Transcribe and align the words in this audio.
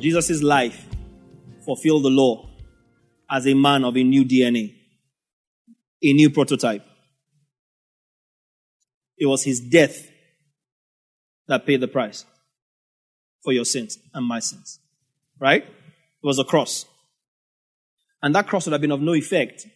Jesus' 0.00 0.42
life 0.42 0.86
fulfilled 1.64 2.04
the 2.04 2.10
law 2.10 2.48
as 3.30 3.46
a 3.46 3.54
man 3.54 3.84
of 3.84 3.96
a 3.96 4.02
new 4.02 4.24
DNA, 4.24 4.74
a 6.02 6.12
new 6.12 6.30
prototype. 6.30 6.84
It 9.18 9.26
was 9.26 9.44
his 9.44 9.60
death 9.60 10.10
that 11.46 11.66
paid 11.66 11.80
the 11.80 11.88
price 11.88 12.24
for 13.42 13.52
your 13.52 13.64
sins 13.64 13.98
and 14.14 14.26
my 14.26 14.40
sins. 14.40 14.80
Right? 15.38 15.62
It 15.62 16.26
was 16.26 16.38
a 16.38 16.44
cross. 16.44 16.86
And 18.22 18.34
that 18.34 18.46
cross 18.46 18.66
would 18.66 18.72
have 18.72 18.80
been 18.80 18.92
of 18.92 19.00
no 19.00 19.14
effect. 19.14 19.66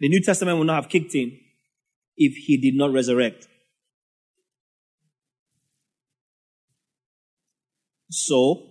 The 0.00 0.08
New 0.08 0.20
Testament 0.20 0.58
would 0.58 0.66
not 0.66 0.82
have 0.82 0.90
kicked 0.90 1.14
in 1.14 1.38
if 2.16 2.34
he 2.34 2.56
did 2.56 2.76
not 2.76 2.92
resurrect. 2.92 3.48
So, 8.10 8.66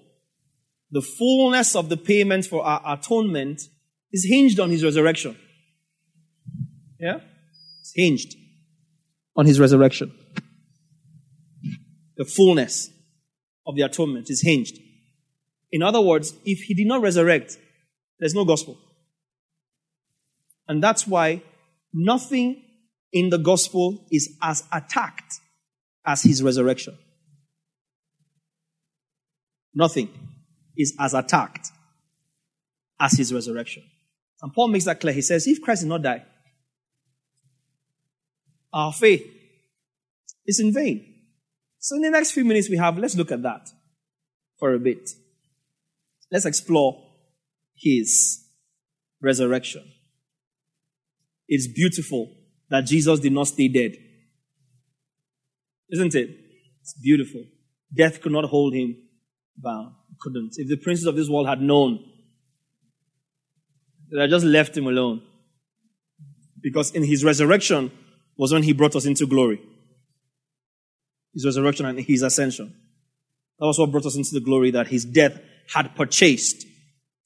the 0.92 1.02
fullness 1.02 1.76
of 1.76 1.90
the 1.90 1.98
payment 1.98 2.46
for 2.46 2.64
our 2.64 2.82
atonement 2.86 3.62
is 4.12 4.26
hinged 4.26 4.60
on 4.60 4.70
his 4.70 4.84
resurrection. 4.84 5.38
Yeah? 7.00 7.20
It's 7.82 7.92
hinged 7.96 8.36
on 9.36 9.46
his 9.46 9.60
resurrection. 9.60 10.12
The 12.16 12.26
fullness 12.26 12.90
of 13.66 13.76
the 13.76 13.84
atonement 13.84 14.30
is 14.30 14.42
hinged. 14.42 14.78
In 15.72 15.84
other 15.84 16.02
words, 16.02 16.34
if 16.46 16.60
he 16.60 16.74
did 16.74 16.88
not 16.88 17.02
resurrect, 17.02 17.58
there's 18.20 18.34
no 18.34 18.46
gospel. 18.46 18.80
And 20.68 20.82
that's 20.82 21.06
why 21.06 21.44
nothing 21.94 22.64
in 23.14 23.30
the 23.30 23.38
gospel 23.38 24.08
is 24.12 24.38
as 24.42 24.64
attacked 24.74 25.40
as 26.06 26.24
his 26.24 26.42
resurrection. 26.42 26.98
Nothing 29.74 30.10
is 30.76 30.96
as 31.00 31.14
attacked 31.14 31.70
as 33.00 33.14
his 33.14 33.34
resurrection. 33.34 33.84
And 34.42 34.54
Paul 34.54 34.70
makes 34.70 34.86
that 34.86 35.00
clear. 35.00 35.14
He 35.14 35.22
says, 35.22 35.48
if 35.48 35.62
Christ 35.62 35.82
did 35.82 35.90
not 35.90 36.02
die, 36.02 36.24
our 38.74 38.94
faith 38.94 39.26
is 40.46 40.60
in 40.60 40.74
vain. 40.74 41.16
So 41.80 41.96
in 41.96 42.02
the 42.02 42.12
next 42.12 42.32
few 42.32 42.46
minutes 42.46 42.70
we 42.70 42.78
have, 42.78 42.98
let's 42.98 43.16
look 43.16 43.32
at 43.32 43.44
that 43.44 43.70
for 44.60 44.74
a 44.74 44.80
bit. 44.80 45.10
Let's 46.32 46.46
explore 46.46 47.04
his 47.76 48.44
resurrection. 49.22 49.84
It's 51.48 51.68
beautiful 51.68 52.36
that 52.70 52.86
Jesus 52.86 53.20
did 53.20 53.32
not 53.32 53.48
stay 53.48 53.68
dead. 53.70 53.94
Isn't 55.90 56.14
it? 56.16 56.30
It's 56.82 56.94
beautiful. 57.02 57.44
Death 57.96 58.22
could 58.22 58.34
not 58.34 58.46
hold 58.46 58.74
him 58.74 58.98
bound. 59.58 59.94
Couldn't. 60.20 60.56
If 60.58 60.68
the 60.68 60.78
princes 60.78 61.06
of 61.06 61.16
this 61.16 61.30
world 61.30 61.48
had 61.48 61.62
known, 61.62 62.00
they 64.12 64.22
had 64.22 64.30
just 64.30 64.46
left 64.46 64.76
him 64.76 64.88
alone. 64.88 65.22
Because 66.62 66.92
in 66.92 67.04
his 67.04 67.24
resurrection 67.24 67.92
was 68.36 68.52
when 68.52 68.64
he 68.64 68.74
brought 68.74 68.96
us 68.96 69.06
into 69.06 69.28
glory. 69.28 69.62
His 71.34 71.46
resurrection 71.46 71.86
and 71.86 72.00
his 72.00 72.24
ascension. 72.24 72.74
That 73.60 73.66
was 73.66 73.80
what 73.80 73.92
brought 73.92 74.06
us 74.06 74.16
into 74.16 74.32
the 74.34 74.40
glory 74.40 74.72
that 74.72 74.88
his 74.88 75.06
death 75.06 75.40
had 75.74 75.96
purchased 75.96 76.66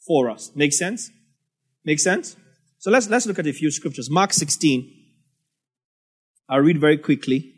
for 0.05 0.29
us. 0.29 0.51
Make 0.55 0.73
sense? 0.73 1.09
Make 1.85 1.99
sense? 1.99 2.35
So 2.79 2.91
let's, 2.91 3.09
let's 3.09 3.25
look 3.25 3.39
at 3.39 3.47
a 3.47 3.53
few 3.53 3.71
scriptures. 3.71 4.09
Mark 4.09 4.33
16. 4.33 4.91
I'll 6.49 6.59
read 6.59 6.79
very 6.79 6.97
quickly. 6.97 7.50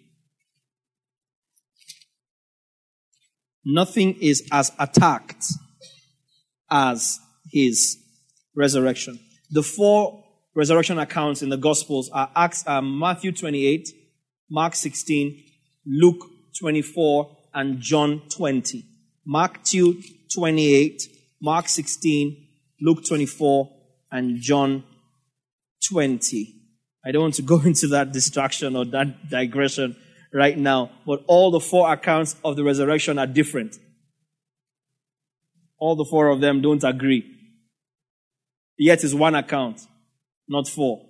Nothing 3.65 4.15
is 4.19 4.47
as 4.51 4.71
attacked 4.79 5.45
as 6.69 7.19
his 7.51 7.97
resurrection. 8.55 9.19
The 9.51 9.63
four 9.63 10.23
resurrection 10.55 10.99
accounts 10.99 11.41
in 11.41 11.49
the 11.49 11.57
Gospels 11.57 12.09
are 12.11 12.29
Acts, 12.35 12.63
uh, 12.67 12.81
Matthew 12.81 13.31
28, 13.31 13.89
Mark 14.49 14.75
16, 14.75 15.43
Luke 15.85 16.25
24, 16.59 17.37
and 17.53 17.79
John 17.79 18.21
20. 18.29 18.83
Mark 19.25 19.63
2, 19.63 20.01
28, 20.33 21.03
Mark 21.41 21.67
16, 21.67 22.47
Luke 22.81 23.05
24, 23.07 23.69
and 24.11 24.41
John 24.41 24.83
20. 25.89 26.55
I 27.05 27.11
don't 27.11 27.21
want 27.21 27.35
to 27.35 27.41
go 27.41 27.61
into 27.65 27.87
that 27.89 28.11
distraction 28.11 28.75
or 28.75 28.85
that 28.85 29.29
digression 29.29 29.95
right 30.33 30.57
now, 30.57 30.91
but 31.05 31.23
all 31.27 31.51
the 31.51 31.59
four 31.59 31.93
accounts 31.93 32.35
of 32.43 32.55
the 32.55 32.63
resurrection 32.63 33.19
are 33.19 33.27
different. 33.27 33.77
All 35.77 35.95
the 35.95 36.05
four 36.05 36.29
of 36.29 36.41
them 36.41 36.61
don't 36.61 36.83
agree. 36.83 37.29
Yet 38.77 39.03
it's 39.03 39.13
one 39.13 39.35
account, 39.35 39.85
not 40.47 40.67
four. 40.67 41.05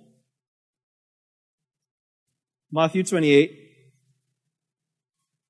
Matthew 2.72 3.03
28, 3.03 3.59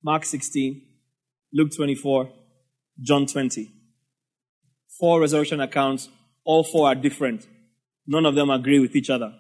Mark 0.03 0.25
16, 0.25 0.81
Luke 1.53 1.71
24, 1.75 2.29
John 3.01 3.25
20. 3.25 3.71
Four 4.99 5.21
resurrection 5.21 5.61
accounts, 5.61 6.09
all 6.45 6.63
four 6.63 6.89
are 6.89 6.95
different. 6.95 7.47
None 8.05 8.25
of 8.25 8.35
them 8.35 8.49
agree 8.49 8.79
with 8.79 8.95
each 8.95 9.09
other. 9.09 9.33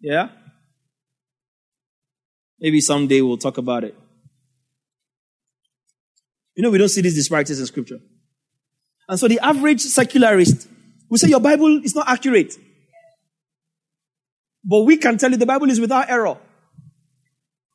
Yeah? 0.00 0.28
Maybe 2.60 2.80
someday 2.80 3.20
we'll 3.20 3.36
talk 3.36 3.58
about 3.58 3.84
it. 3.84 3.94
You 6.54 6.62
know, 6.62 6.70
we 6.70 6.78
don't 6.78 6.88
see 6.88 7.02
these 7.02 7.14
disparities 7.14 7.60
in 7.60 7.66
scripture. 7.66 8.00
And 9.08 9.18
so 9.18 9.28
the 9.28 9.38
average 9.40 9.82
secularist 9.82 10.68
will 11.08 11.18
say 11.18 11.28
your 11.28 11.40
Bible 11.40 11.82
is 11.84 11.94
not 11.94 12.08
accurate. 12.08 12.54
But 14.64 14.80
we 14.80 14.96
can 14.96 15.18
tell 15.18 15.30
you 15.30 15.36
the 15.36 15.46
Bible 15.46 15.70
is 15.70 15.78
without 15.78 16.10
error. 16.10 16.38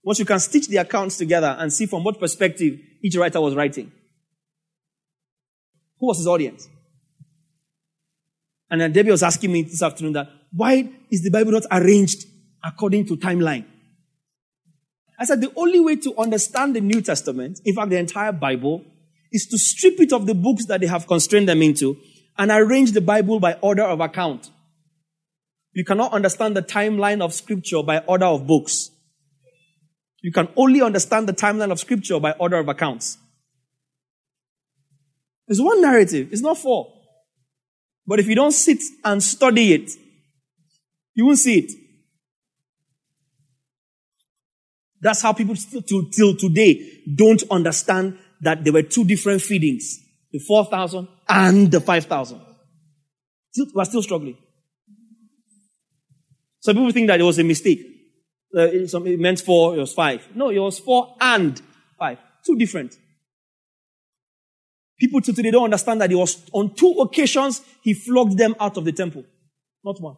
Once 0.03 0.19
you 0.19 0.25
can 0.25 0.39
stitch 0.39 0.67
the 0.67 0.77
accounts 0.77 1.17
together 1.17 1.55
and 1.59 1.71
see 1.71 1.85
from 1.85 2.03
what 2.03 2.19
perspective 2.19 2.79
each 3.03 3.15
writer 3.15 3.39
was 3.39 3.55
writing. 3.55 3.91
Who 5.99 6.07
was 6.07 6.17
his 6.17 6.27
audience? 6.27 6.67
And 8.69 8.81
then 8.81 8.91
Debbie 8.91 9.11
was 9.11 9.21
asking 9.21 9.51
me 9.51 9.61
this 9.61 9.83
afternoon 9.83 10.13
that 10.13 10.27
why 10.51 10.89
is 11.11 11.21
the 11.21 11.29
Bible 11.29 11.51
not 11.51 11.63
arranged 11.71 12.25
according 12.63 13.05
to 13.07 13.17
timeline? 13.17 13.65
I 15.21 15.25
said 15.25 15.39
the 15.39 15.53
only 15.55 15.79
way 15.79 15.97
to 15.97 16.17
understand 16.17 16.75
the 16.75 16.81
New 16.81 16.99
Testament, 16.99 17.61
in 17.63 17.75
fact, 17.75 17.91
the 17.91 17.97
entire 17.97 18.31
Bible, 18.31 18.83
is 19.31 19.45
to 19.51 19.57
strip 19.59 19.99
it 19.99 20.11
of 20.11 20.25
the 20.25 20.33
books 20.33 20.65
that 20.65 20.81
they 20.81 20.87
have 20.87 21.05
constrained 21.05 21.47
them 21.47 21.61
into 21.61 21.95
and 22.39 22.49
arrange 22.49 22.93
the 22.93 23.01
Bible 23.01 23.39
by 23.39 23.53
order 23.61 23.83
of 23.83 23.99
account. 23.99 24.49
You 25.73 25.85
cannot 25.85 26.11
understand 26.11 26.57
the 26.57 26.63
timeline 26.63 27.21
of 27.21 27.35
scripture 27.35 27.83
by 27.83 27.99
order 27.99 28.25
of 28.25 28.47
books. 28.47 28.89
You 30.23 30.31
can 30.31 30.47
only 30.55 30.81
understand 30.81 31.29
the 31.29 31.33
timeline 31.33 31.71
of 31.71 31.79
scripture 31.79 32.19
by 32.19 32.31
order 32.31 32.57
of 32.57 32.67
accounts. 32.67 33.19
There's 35.47 35.61
one 35.61 35.83
narrative. 35.83 36.29
It's 36.31 36.41
not 36.41 36.57
four. 36.57 36.93
But 38.07 38.19
if 38.19 38.27
you 38.27 38.33
don't 38.33 38.53
sit 38.53 38.81
and 39.03 39.21
study 39.21 39.73
it, 39.73 39.91
you 41.13 41.27
won't 41.27 41.37
see 41.37 41.59
it. 41.59 41.80
That's 45.01 45.21
how 45.21 45.33
people 45.33 45.55
still 45.55 45.81
till, 45.81 46.09
till 46.09 46.35
today 46.35 47.01
don't 47.13 47.43
understand 47.49 48.17
that 48.41 48.63
there 48.63 48.73
were 48.73 48.83
two 48.83 49.03
different 49.03 49.41
feedings. 49.41 49.99
The 50.31 50.39
4,000 50.39 51.07
and 51.27 51.71
the 51.71 51.81
5,000. 51.81 52.39
We're 53.73 53.85
still 53.85 54.03
struggling. 54.03 54.37
Some 56.61 56.75
people 56.75 56.91
think 56.91 57.07
that 57.07 57.19
it 57.19 57.23
was 57.23 57.39
a 57.39 57.43
mistake. 57.43 57.79
Uh, 58.55 58.67
it 58.71 59.19
meant 59.19 59.39
four, 59.41 59.75
it 59.75 59.79
was 59.79 59.93
five. 59.93 60.27
No, 60.35 60.49
it 60.49 60.59
was 60.59 60.79
four 60.79 61.15
and 61.19 61.59
five. 61.97 62.19
Two 62.45 62.57
different. 62.57 62.95
People 64.99 65.21
till 65.21 65.33
today 65.33 65.51
don't 65.51 65.63
understand 65.63 66.01
that 66.01 66.11
it 66.11 66.15
was 66.15 66.47
on 66.51 66.75
two 66.75 66.91
occasions 66.99 67.61
he 67.81 67.93
flogged 67.93 68.37
them 68.37 68.55
out 68.59 68.77
of 68.77 68.85
the 68.85 68.91
temple. 68.91 69.23
Not 69.83 69.99
one. 69.99 70.15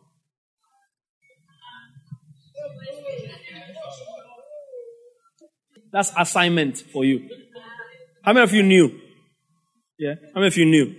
That's 5.93 6.11
assignment 6.17 6.79
for 6.79 7.05
you. 7.05 7.29
How 8.23 8.33
many 8.33 8.43
of 8.43 8.51
you 8.51 8.63
knew? 8.63 8.99
Yeah? 9.99 10.15
How 10.33 10.39
many 10.41 10.47
of 10.47 10.57
you 10.57 10.65
knew? 10.65 10.95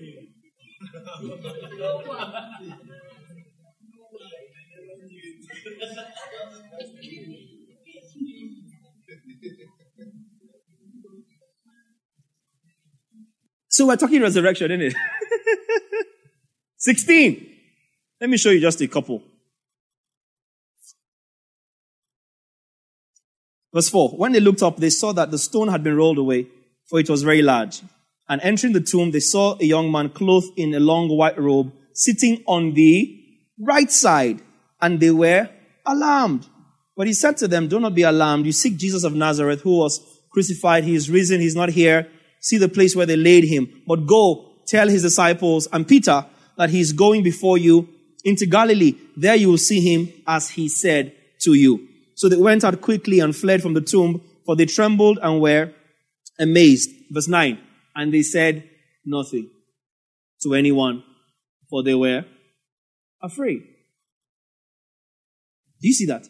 So 13.68 13.88
we're 13.88 13.96
talking 13.96 14.22
resurrection, 14.22 14.70
isn't 14.70 14.86
it? 14.86 14.94
16. 16.76 17.50
Let 18.20 18.30
me 18.30 18.36
show 18.36 18.50
you 18.50 18.60
just 18.60 18.80
a 18.80 18.86
couple. 18.86 19.24
Verse 23.74 23.88
4. 23.88 24.10
When 24.10 24.32
they 24.32 24.40
looked 24.40 24.62
up, 24.62 24.76
they 24.76 24.90
saw 24.90 25.12
that 25.12 25.32
the 25.32 25.38
stone 25.38 25.68
had 25.68 25.82
been 25.82 25.96
rolled 25.96 26.18
away, 26.18 26.46
for 26.88 27.00
it 27.00 27.10
was 27.10 27.24
very 27.24 27.42
large. 27.42 27.82
And 28.28 28.40
entering 28.40 28.72
the 28.72 28.80
tomb, 28.80 29.10
they 29.10 29.20
saw 29.20 29.58
a 29.60 29.64
young 29.64 29.90
man 29.90 30.10
clothed 30.10 30.52
in 30.56 30.72
a 30.74 30.80
long 30.80 31.08
white 31.08 31.38
robe, 31.38 31.72
sitting 31.92 32.42
on 32.46 32.74
the 32.74 33.20
right 33.58 33.90
side, 33.90 34.40
and 34.80 35.00
they 35.00 35.10
were 35.10 35.50
alarmed. 35.84 36.46
But 36.96 37.08
he 37.08 37.12
said 37.12 37.36
to 37.38 37.48
them, 37.48 37.66
Do 37.66 37.80
not 37.80 37.94
be 37.94 38.02
alarmed. 38.02 38.46
You 38.46 38.52
seek 38.52 38.76
Jesus 38.76 39.02
of 39.02 39.14
Nazareth, 39.14 39.62
who 39.62 39.78
was 39.78 40.00
crucified. 40.30 40.84
He 40.84 40.94
is 40.94 41.10
risen. 41.10 41.40
He's 41.40 41.56
not 41.56 41.70
here. 41.70 42.08
See 42.40 42.58
the 42.58 42.68
place 42.68 42.94
where 42.94 43.06
they 43.06 43.16
laid 43.16 43.44
him. 43.44 43.82
But 43.86 44.06
go, 44.06 44.52
tell 44.68 44.88
his 44.88 45.02
disciples 45.02 45.66
and 45.72 45.86
Peter 45.86 46.24
that 46.56 46.70
he 46.70 46.80
is 46.80 46.92
going 46.92 47.24
before 47.24 47.58
you 47.58 47.88
into 48.24 48.46
Galilee. 48.46 48.94
There 49.16 49.34
you 49.34 49.48
will 49.48 49.58
see 49.58 49.80
him 49.80 50.12
as 50.26 50.50
he 50.50 50.68
said 50.68 51.14
to 51.40 51.54
you. 51.54 51.88
So 52.14 52.28
they 52.28 52.36
went 52.36 52.64
out 52.64 52.80
quickly 52.80 53.20
and 53.20 53.34
fled 53.34 53.62
from 53.62 53.74
the 53.74 53.80
tomb, 53.80 54.22
for 54.44 54.56
they 54.56 54.66
trembled 54.66 55.18
and 55.22 55.40
were 55.40 55.72
amazed. 56.38 56.90
Verse 57.10 57.28
9. 57.28 57.58
And 57.96 58.12
they 58.12 58.22
said 58.22 58.68
nothing 59.04 59.50
to 60.42 60.54
anyone, 60.54 61.02
for 61.68 61.82
they 61.82 61.94
were 61.94 62.24
afraid. 63.22 63.62
Do 65.80 65.88
you 65.88 65.94
see 65.94 66.06
that? 66.06 66.26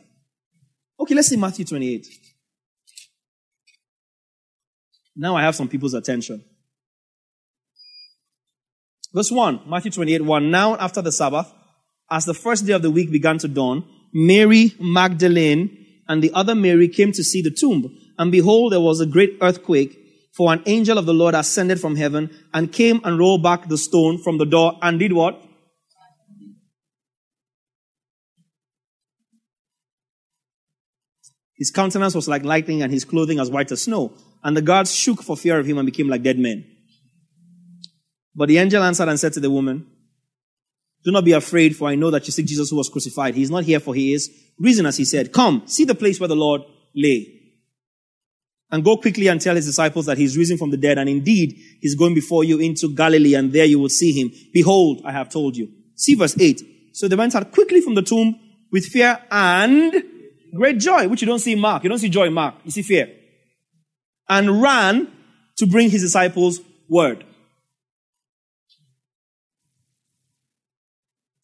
Okay, 0.98 1.14
let's 1.14 1.28
see 1.28 1.36
Matthew 1.36 1.64
28. 1.64 2.06
Now 5.16 5.36
I 5.36 5.42
have 5.42 5.54
some 5.54 5.68
people's 5.68 5.94
attention. 5.94 6.44
Verse 9.12 9.30
1, 9.30 9.60
Matthew 9.68 9.92
28, 9.92 10.22
1. 10.22 10.50
Now 10.50 10.76
after 10.76 11.00
the 11.00 11.12
Sabbath, 11.12 11.52
as 12.10 12.24
the 12.24 12.34
first 12.34 12.66
day 12.66 12.72
of 12.72 12.82
the 12.82 12.90
week 12.90 13.12
began 13.12 13.38
to 13.38 13.48
dawn, 13.48 13.84
Mary 14.14 14.74
Magdalene 14.78 15.84
and 16.08 16.22
the 16.22 16.32
other 16.32 16.54
Mary 16.54 16.88
came 16.88 17.10
to 17.12 17.24
see 17.24 17.42
the 17.42 17.50
tomb. 17.50 17.98
And 18.16 18.30
behold, 18.30 18.72
there 18.72 18.80
was 18.80 19.00
a 19.00 19.06
great 19.06 19.36
earthquake, 19.42 19.98
for 20.32 20.52
an 20.52 20.62
angel 20.66 20.98
of 20.98 21.06
the 21.06 21.14
Lord 21.14 21.34
ascended 21.34 21.80
from 21.80 21.96
heaven 21.96 22.30
and 22.52 22.72
came 22.72 23.00
and 23.04 23.18
rolled 23.18 23.42
back 23.42 23.68
the 23.68 23.78
stone 23.78 24.18
from 24.22 24.38
the 24.38 24.44
door 24.44 24.78
and 24.82 24.98
did 24.98 25.12
what? 25.12 25.40
His 31.56 31.70
countenance 31.70 32.14
was 32.14 32.28
like 32.28 32.44
lightning 32.44 32.82
and 32.82 32.92
his 32.92 33.04
clothing 33.04 33.38
as 33.38 33.50
white 33.50 33.70
as 33.70 33.82
snow. 33.82 34.12
And 34.42 34.56
the 34.56 34.62
guards 34.62 34.92
shook 34.92 35.22
for 35.22 35.36
fear 35.36 35.58
of 35.58 35.66
him 35.66 35.78
and 35.78 35.86
became 35.86 36.08
like 36.08 36.22
dead 36.22 36.38
men. 36.38 36.64
But 38.34 38.48
the 38.48 38.58
angel 38.58 38.82
answered 38.82 39.08
and 39.08 39.18
said 39.18 39.32
to 39.34 39.40
the 39.40 39.50
woman, 39.50 39.86
Do 41.04 41.12
not 41.12 41.24
be 41.24 41.32
afraid, 41.32 41.76
for 41.76 41.88
I 41.88 41.96
know 41.96 42.10
that 42.10 42.26
you 42.26 42.32
seek 42.32 42.46
Jesus 42.46 42.70
who 42.70 42.76
was 42.76 42.88
crucified. 42.88 43.34
He 43.34 43.42
is 43.42 43.50
not 43.50 43.64
here, 43.64 43.80
for 43.80 43.94
he 43.94 44.14
is 44.14 44.30
risen, 44.58 44.86
as 44.86 44.96
he 44.96 45.04
said. 45.04 45.32
Come, 45.32 45.62
see 45.66 45.84
the 45.84 45.94
place 45.94 46.18
where 46.18 46.28
the 46.28 46.36
Lord 46.36 46.62
lay. 46.94 47.42
And 48.70 48.82
go 48.82 48.96
quickly 48.96 49.28
and 49.28 49.40
tell 49.40 49.54
his 49.54 49.66
disciples 49.66 50.06
that 50.06 50.18
he 50.18 50.24
is 50.24 50.36
risen 50.36 50.56
from 50.56 50.70
the 50.70 50.76
dead, 50.76 50.96
and 50.98 51.08
indeed 51.08 51.56
he's 51.80 51.94
going 51.94 52.14
before 52.14 52.42
you 52.42 52.58
into 52.58 52.94
Galilee, 52.94 53.34
and 53.34 53.52
there 53.52 53.66
you 53.66 53.78
will 53.78 53.90
see 53.90 54.12
him. 54.12 54.32
Behold, 54.52 55.02
I 55.04 55.12
have 55.12 55.28
told 55.28 55.56
you. 55.56 55.68
See 55.94 56.14
verse 56.14 56.38
8. 56.40 56.62
So 56.92 57.06
they 57.06 57.16
went 57.16 57.34
out 57.34 57.52
quickly 57.52 57.80
from 57.80 57.94
the 57.94 58.02
tomb 58.02 58.40
with 58.72 58.86
fear 58.86 59.18
and 59.30 59.92
great 60.54 60.78
joy, 60.78 61.06
which 61.08 61.20
you 61.20 61.26
don't 61.26 61.38
see 61.38 61.52
in 61.52 61.60
Mark. 61.60 61.82
You 61.82 61.90
don't 61.90 61.98
see 61.98 62.08
joy 62.08 62.26
in 62.26 62.32
Mark. 62.32 62.54
You 62.64 62.70
see 62.70 62.82
fear. 62.82 63.12
And 64.28 64.62
ran 64.62 65.12
to 65.58 65.66
bring 65.66 65.90
his 65.90 66.02
disciples 66.02 66.60
word. 66.88 67.24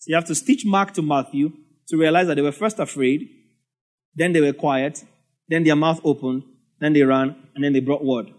So 0.00 0.06
you 0.08 0.14
have 0.17 0.25
to 0.26 0.35
stitch 0.35 0.64
Mark 0.64 0.93
to 0.94 1.02
Matthew 1.02 1.52
to 1.88 1.97
realize 1.97 2.26
that 2.26 2.35
they 2.35 2.43
were 2.43 2.52
first 2.52 2.79
afraid, 2.79 3.29
then 4.14 4.32
they 4.32 4.41
were 4.41 4.55
quiet, 4.55 5.05
then 5.47 5.62
their 5.62 5.76
mouth 5.76 6.00
opened, 6.02 6.43
then 6.81 6.94
they 6.94 7.02
ran, 7.02 7.37
and 7.55 7.62
then 7.62 7.75
they 7.75 7.81
brought 7.81 8.05
word. 8.05 8.31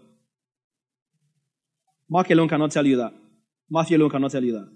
Mark 2.10 2.28
alone 2.30 2.48
cannot 2.48 2.72
tell 2.72 2.84
you 2.84 2.96
that. 2.96 3.12
Matthew 3.70 3.96
alone 3.96 4.10
cannot 4.10 4.32
tell 4.32 4.42
you 4.42 4.52
that. 4.52 4.68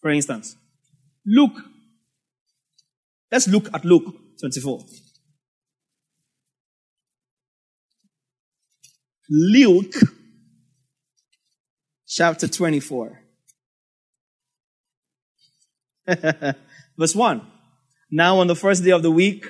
For 0.00 0.10
instance, 0.10 0.56
Luke. 1.24 1.56
Let's 3.30 3.46
look 3.46 3.68
at 3.74 3.84
Luke 3.84 4.14
24. 4.40 4.80
Luke 9.30 9.92
chapter 12.08 12.48
24. 12.48 13.20
Verse 16.98 17.14
1. 17.14 17.46
Now 18.10 18.38
on 18.38 18.46
the 18.46 18.56
first 18.56 18.82
day 18.82 18.90
of 18.92 19.02
the 19.02 19.10
week, 19.10 19.46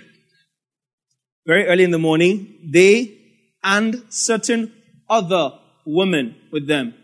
very 1.46 1.66
early 1.66 1.84
in 1.84 1.92
the 1.92 1.98
morning, 1.98 2.70
they 2.70 3.16
and 3.62 4.02
certain 4.10 4.72
other 5.08 5.52
women 5.86 6.36
with 6.52 6.66
them. 6.66 6.94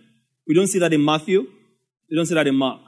We 0.47 0.55
don't 0.55 0.67
see 0.67 0.79
that 0.81 0.93
in 0.93 1.05
Matthew. 1.05 1.47
We 2.11 2.17
don't 2.17 2.27
see 2.27 2.35
that 2.35 2.47
in 2.47 2.55
Mark. 2.55 2.81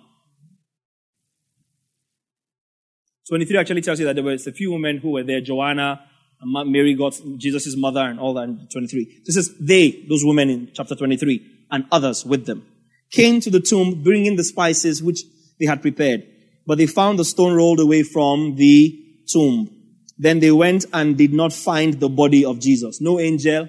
23 3.28 3.58
actually 3.58 3.80
tells 3.80 3.98
you 3.98 4.06
that 4.06 4.14
there 4.14 4.24
was 4.24 4.46
a 4.46 4.52
few 4.52 4.72
women 4.72 4.98
who 4.98 5.12
were 5.12 5.24
there, 5.24 5.40
Joanna, 5.40 6.00
Mary 6.42 6.94
got 6.94 7.18
Jesus' 7.38 7.76
mother 7.76 8.00
and 8.00 8.20
all 8.20 8.34
that 8.34 8.42
in 8.42 8.68
23. 8.70 9.22
This 9.24 9.36
is 9.36 9.56
they, 9.58 10.04
those 10.08 10.24
women 10.24 10.50
in 10.50 10.70
chapter 10.74 10.94
23, 10.94 11.55
and 11.70 11.84
others 11.90 12.24
with 12.24 12.46
them, 12.46 12.66
came 13.10 13.40
to 13.40 13.50
the 13.50 13.60
tomb 13.60 14.02
bringing 14.02 14.36
the 14.36 14.44
spices 14.44 15.02
which 15.02 15.22
they 15.58 15.66
had 15.66 15.82
prepared. 15.82 16.26
But 16.66 16.78
they 16.78 16.86
found 16.86 17.18
the 17.18 17.24
stone 17.24 17.54
rolled 17.54 17.80
away 17.80 18.02
from 18.02 18.56
the 18.56 19.02
tomb. 19.28 19.70
Then 20.18 20.40
they 20.40 20.50
went 20.50 20.84
and 20.92 21.16
did 21.16 21.32
not 21.32 21.52
find 21.52 21.94
the 21.94 22.08
body 22.08 22.44
of 22.44 22.58
Jesus. 22.58 23.00
No 23.00 23.20
angel, 23.20 23.68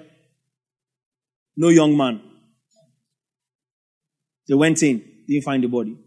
no 1.55 1.69
young 1.69 1.95
man. 1.95 2.21
They 4.47 4.55
went 4.55 4.81
in, 4.81 5.03
didn't 5.27 5.43
find 5.43 5.63
the 5.63 5.67
body. 5.67 5.97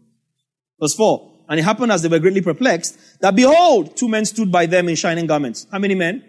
Verse 0.79 0.95
4. 0.95 1.29
And 1.49 1.59
it 1.59 1.63
happened 1.63 1.91
as 1.91 2.01
they 2.01 2.07
were 2.07 2.19
greatly 2.19 2.41
perplexed 2.41 2.97
that 3.19 3.35
behold, 3.35 3.95
two 3.97 4.07
men 4.07 4.25
stood 4.25 4.51
by 4.51 4.65
them 4.65 4.89
in 4.89 4.95
shining 4.95 5.27
garments. 5.27 5.67
How 5.71 5.79
many 5.79 5.95
men? 5.95 6.23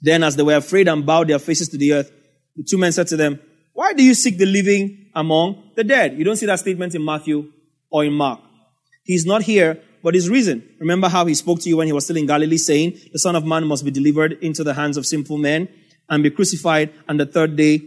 Then 0.00 0.22
as 0.22 0.36
they 0.36 0.42
were 0.42 0.56
afraid 0.56 0.88
and 0.88 1.06
bowed 1.06 1.28
their 1.28 1.38
faces 1.38 1.68
to 1.70 1.78
the 1.78 1.92
earth, 1.94 2.12
the 2.56 2.64
two 2.64 2.78
men 2.78 2.92
said 2.92 3.06
to 3.08 3.16
them, 3.16 3.40
why 3.78 3.92
do 3.92 4.02
you 4.02 4.12
seek 4.12 4.38
the 4.38 4.44
living 4.44 5.06
among 5.14 5.70
the 5.76 5.84
dead? 5.84 6.18
You 6.18 6.24
don't 6.24 6.34
see 6.34 6.46
that 6.46 6.58
statement 6.58 6.96
in 6.96 7.04
Matthew 7.04 7.52
or 7.92 8.04
in 8.04 8.12
Mark. 8.12 8.40
He's 9.04 9.24
not 9.24 9.42
here, 9.42 9.80
but 10.02 10.14
he's 10.14 10.28
reason. 10.28 10.68
Remember 10.80 11.08
how 11.08 11.26
he 11.26 11.34
spoke 11.34 11.60
to 11.60 11.68
you 11.68 11.76
when 11.76 11.86
he 11.86 11.92
was 11.92 12.02
still 12.02 12.16
in 12.16 12.26
Galilee 12.26 12.56
saying, 12.56 12.98
the 13.12 13.20
son 13.20 13.36
of 13.36 13.44
man 13.44 13.68
must 13.68 13.84
be 13.84 13.92
delivered 13.92 14.32
into 14.42 14.64
the 14.64 14.74
hands 14.74 14.96
of 14.96 15.06
sinful 15.06 15.38
men 15.38 15.68
and 16.08 16.24
be 16.24 16.30
crucified 16.32 16.92
and 17.06 17.20
the 17.20 17.26
third 17.26 17.54
day 17.54 17.82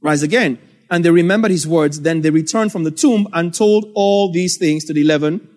rise 0.00 0.24
again 0.24 0.58
and 0.90 1.04
they 1.04 1.12
remembered 1.12 1.52
his 1.52 1.64
words. 1.64 2.00
Then 2.00 2.22
they 2.22 2.30
returned 2.30 2.72
from 2.72 2.82
the 2.82 2.90
tomb 2.90 3.28
and 3.32 3.54
told 3.54 3.86
all 3.94 4.32
these 4.32 4.56
things 4.56 4.84
to 4.86 4.92
the 4.92 5.02
eleven 5.02 5.48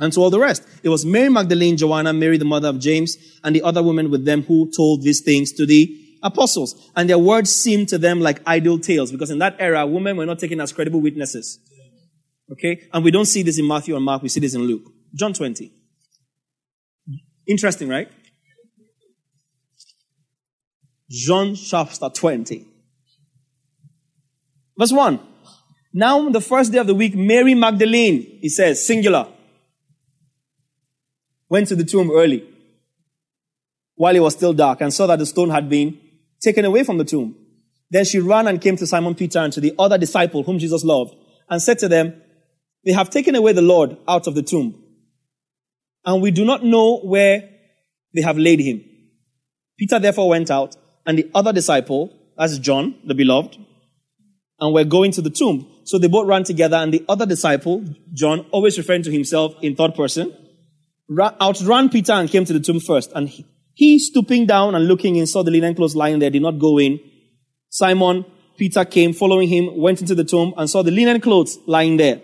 and 0.00 0.12
to 0.14 0.20
all 0.20 0.30
the 0.30 0.40
rest. 0.40 0.64
It 0.82 0.88
was 0.88 1.06
Mary 1.06 1.28
Magdalene, 1.28 1.76
Joanna, 1.76 2.12
Mary 2.12 2.38
the 2.38 2.44
mother 2.44 2.66
of 2.66 2.80
James, 2.80 3.16
and 3.44 3.54
the 3.54 3.62
other 3.62 3.84
women 3.84 4.10
with 4.10 4.24
them 4.24 4.42
who 4.42 4.68
told 4.76 5.02
these 5.02 5.20
things 5.20 5.52
to 5.52 5.64
the 5.64 6.06
apostles. 6.22 6.90
And 6.96 7.08
their 7.08 7.18
words 7.18 7.54
seemed 7.54 7.88
to 7.88 7.98
them 7.98 8.20
like 8.20 8.40
idle 8.46 8.78
tales 8.78 9.12
because 9.12 9.30
in 9.30 9.38
that 9.38 9.56
era, 9.58 9.86
women 9.86 10.16
were 10.16 10.26
not 10.26 10.38
taken 10.38 10.60
as 10.60 10.72
credible 10.72 11.00
witnesses. 11.00 11.58
Okay? 12.52 12.88
And 12.92 13.04
we 13.04 13.10
don't 13.10 13.26
see 13.26 13.42
this 13.42 13.58
in 13.58 13.66
Matthew 13.66 13.94
and 13.96 14.04
Mark, 14.04 14.22
we 14.22 14.28
see 14.28 14.40
this 14.40 14.54
in 14.54 14.62
Luke. 14.62 14.90
John 15.14 15.32
20. 15.32 15.72
Interesting, 17.46 17.88
right? 17.88 18.10
John 21.08 21.54
chapter 21.54 22.08
20. 22.10 22.66
Verse 24.78 24.92
1. 24.92 25.18
Now, 25.94 26.18
on 26.18 26.32
the 26.32 26.40
first 26.40 26.70
day 26.70 26.78
of 26.78 26.86
the 26.86 26.94
week, 26.94 27.14
Mary 27.16 27.54
Magdalene, 27.54 28.38
he 28.40 28.48
says, 28.48 28.86
singular, 28.86 29.26
went 31.48 31.66
to 31.68 31.74
the 31.74 31.84
tomb 31.84 32.10
early 32.10 32.46
while 33.94 34.14
it 34.14 34.20
was 34.20 34.34
still 34.34 34.52
dark 34.52 34.80
and 34.80 34.92
saw 34.92 35.06
that 35.06 35.18
the 35.18 35.26
stone 35.26 35.50
had 35.50 35.68
been 35.68 35.98
taken 36.40 36.64
away 36.64 36.84
from 36.84 36.98
the 36.98 37.04
tomb. 37.04 37.36
Then 37.90 38.04
she 38.04 38.18
ran 38.18 38.46
and 38.46 38.60
came 38.60 38.76
to 38.76 38.86
Simon 38.86 39.14
Peter 39.14 39.38
and 39.38 39.52
to 39.52 39.60
the 39.60 39.74
other 39.78 39.98
disciple 39.98 40.42
whom 40.42 40.58
Jesus 40.58 40.84
loved 40.84 41.14
and 41.48 41.60
said 41.60 41.78
to 41.80 41.88
them, 41.88 42.20
They 42.84 42.92
have 42.92 43.10
taken 43.10 43.34
away 43.34 43.52
the 43.52 43.62
Lord 43.62 43.96
out 44.06 44.26
of 44.26 44.34
the 44.34 44.42
tomb 44.42 44.84
and 46.08 46.22
we 46.22 46.30
do 46.30 46.44
not 46.44 46.64
know 46.64 47.00
where 47.00 47.50
they 48.14 48.22
have 48.22 48.38
laid 48.38 48.60
him. 48.60 48.82
Peter 49.78 49.98
therefore 49.98 50.30
went 50.30 50.50
out, 50.50 50.74
and 51.06 51.18
the 51.18 51.30
other 51.34 51.52
disciple, 51.52 52.10
that's 52.36 52.58
John, 52.58 52.94
the 53.04 53.14
beloved, 53.14 53.58
and 54.58 54.74
we're 54.74 54.84
going 54.84 55.12
to 55.12 55.22
the 55.22 55.30
tomb. 55.30 55.70
So 55.84 55.98
they 55.98 56.08
both 56.08 56.26
ran 56.26 56.44
together, 56.44 56.76
and 56.76 56.94
the 56.94 57.04
other 57.10 57.26
disciple, 57.26 57.84
John, 58.14 58.46
always 58.52 58.78
referring 58.78 59.02
to 59.02 59.12
himself 59.12 59.54
in 59.60 59.76
third 59.76 59.94
person, 59.94 60.34
outran 61.42 61.90
Peter 61.90 62.12
and 62.12 62.30
came 62.30 62.46
to 62.46 62.54
the 62.54 62.60
tomb 62.60 62.80
first. 62.80 63.12
And 63.14 63.28
he, 63.28 63.44
he, 63.78 64.00
stooping 64.00 64.44
down 64.44 64.74
and 64.74 64.88
looking 64.88 65.14
in, 65.14 65.28
saw 65.28 65.44
the 65.44 65.52
linen 65.52 65.72
clothes 65.72 65.94
lying 65.94 66.18
there, 66.18 66.30
did 66.30 66.42
not 66.42 66.58
go 66.58 66.80
in. 66.80 66.98
Simon, 67.68 68.24
Peter 68.56 68.84
came, 68.84 69.12
following 69.12 69.48
him, 69.48 69.78
went 69.78 70.00
into 70.00 70.16
the 70.16 70.24
tomb 70.24 70.52
and 70.56 70.68
saw 70.68 70.82
the 70.82 70.90
linen 70.90 71.20
clothes 71.20 71.60
lying 71.64 71.96
there. 71.96 72.20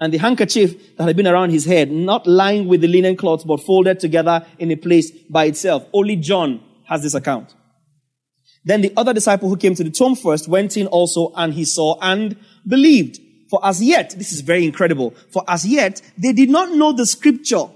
And 0.00 0.12
the 0.12 0.18
handkerchief 0.18 0.96
that 0.96 1.04
had 1.04 1.16
been 1.16 1.28
around 1.28 1.50
his 1.50 1.64
head, 1.64 1.92
not 1.92 2.26
lying 2.26 2.66
with 2.66 2.80
the 2.80 2.88
linen 2.88 3.16
cloths, 3.16 3.44
but 3.44 3.60
folded 3.60 4.00
together 4.00 4.44
in 4.58 4.72
a 4.72 4.76
place 4.76 5.12
by 5.30 5.44
itself. 5.44 5.86
Only 5.92 6.16
John 6.16 6.60
has 6.88 7.04
this 7.04 7.14
account. 7.14 7.54
Then 8.64 8.80
the 8.80 8.92
other 8.96 9.14
disciple 9.14 9.48
who 9.48 9.56
came 9.56 9.76
to 9.76 9.84
the 9.84 9.90
tomb 9.90 10.16
first 10.16 10.48
went 10.48 10.76
in 10.76 10.88
also 10.88 11.32
and 11.36 11.54
he 11.54 11.64
saw 11.64 12.00
and 12.02 12.36
believed. 12.66 13.20
For 13.48 13.64
as 13.64 13.80
yet, 13.80 14.10
this 14.18 14.32
is 14.32 14.40
very 14.40 14.64
incredible, 14.64 15.14
for 15.30 15.44
as 15.46 15.64
yet, 15.64 16.02
they 16.18 16.32
did 16.32 16.50
not 16.50 16.72
know 16.72 16.92
the 16.92 17.06
scripture 17.06 17.66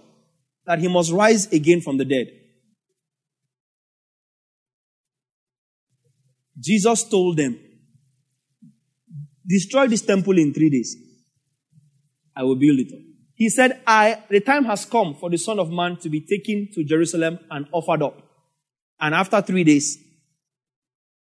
that 0.67 0.81
he 0.81 0.89
must 0.89 1.13
rise 1.13 1.47
again 1.53 1.81
from 1.81 1.97
the 1.97 2.05
dead. 2.05 2.27
Jesus 6.61 7.05
told 7.05 7.39
them, 7.39 7.59
destroy 9.47 9.87
this 9.89 10.03
temple 10.03 10.39
in 10.39 10.53
three 10.53 10.71
days. 10.71 10.97
I 12.37 12.43
will 12.43 12.57
build 12.57 12.79
it 12.79 12.93
up. 12.93 13.01
He 13.35 13.49
said, 13.49 13.81
I, 13.87 14.23
the 14.29 14.41
time 14.41 14.67
has 14.67 14.85
come 14.85 15.15
for 15.15 15.31
the 15.31 15.39
son 15.39 15.59
of 15.59 15.71
man 15.71 15.97
to 15.99 16.11
be 16.11 16.21
taken 16.21 16.69
to 16.75 16.85
Jerusalem 16.85 17.39
and 17.51 17.67
offered 17.73 18.03
up. 18.03 18.23
And 19.01 19.15
after 19.15 19.41
three 19.41 19.65
days, 19.65 19.97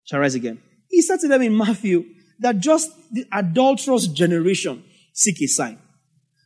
shall 0.06 0.22
rise 0.22 0.36
again. 0.36 0.62
He 0.90 1.02
said 1.02 1.20
to 1.20 1.28
them 1.28 1.42
in 1.42 1.58
Matthew 1.58 2.06
that 2.40 2.60
just 2.60 2.90
the 3.12 3.26
adulterous 3.34 4.08
generation 4.08 4.84
seek 5.14 5.42
a 5.42 5.48
sign. 5.48 5.80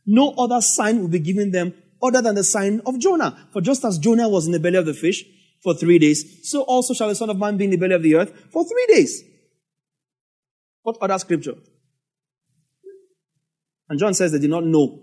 No 0.04 0.30
other 0.36 0.60
sign 0.60 1.00
will 1.00 1.08
be 1.08 1.20
given 1.20 1.52
them 1.52 1.74
other 2.02 2.20
than 2.20 2.34
the 2.34 2.42
sign 2.42 2.80
of 2.84 2.98
Jonah. 2.98 3.48
For 3.52 3.60
just 3.60 3.84
as 3.84 3.98
Jonah 3.98 4.28
was 4.28 4.46
in 4.46 4.52
the 4.52 4.58
belly 4.58 4.78
of 4.78 4.86
the 4.86 4.94
fish 4.94 5.24
for 5.62 5.74
three 5.74 5.98
days, 5.98 6.50
so 6.50 6.62
also 6.62 6.92
shall 6.92 7.08
the 7.08 7.14
Son 7.14 7.30
of 7.30 7.38
Man 7.38 7.56
be 7.56 7.64
in 7.64 7.70
the 7.70 7.76
belly 7.76 7.94
of 7.94 8.02
the 8.02 8.16
earth 8.16 8.32
for 8.50 8.64
three 8.64 8.86
days. 8.88 9.22
What 10.82 10.96
other 11.00 11.18
scripture? 11.18 11.54
And 13.88 13.98
John 13.98 14.14
says 14.14 14.32
they 14.32 14.38
did 14.38 14.50
not 14.50 14.64
know. 14.64 15.02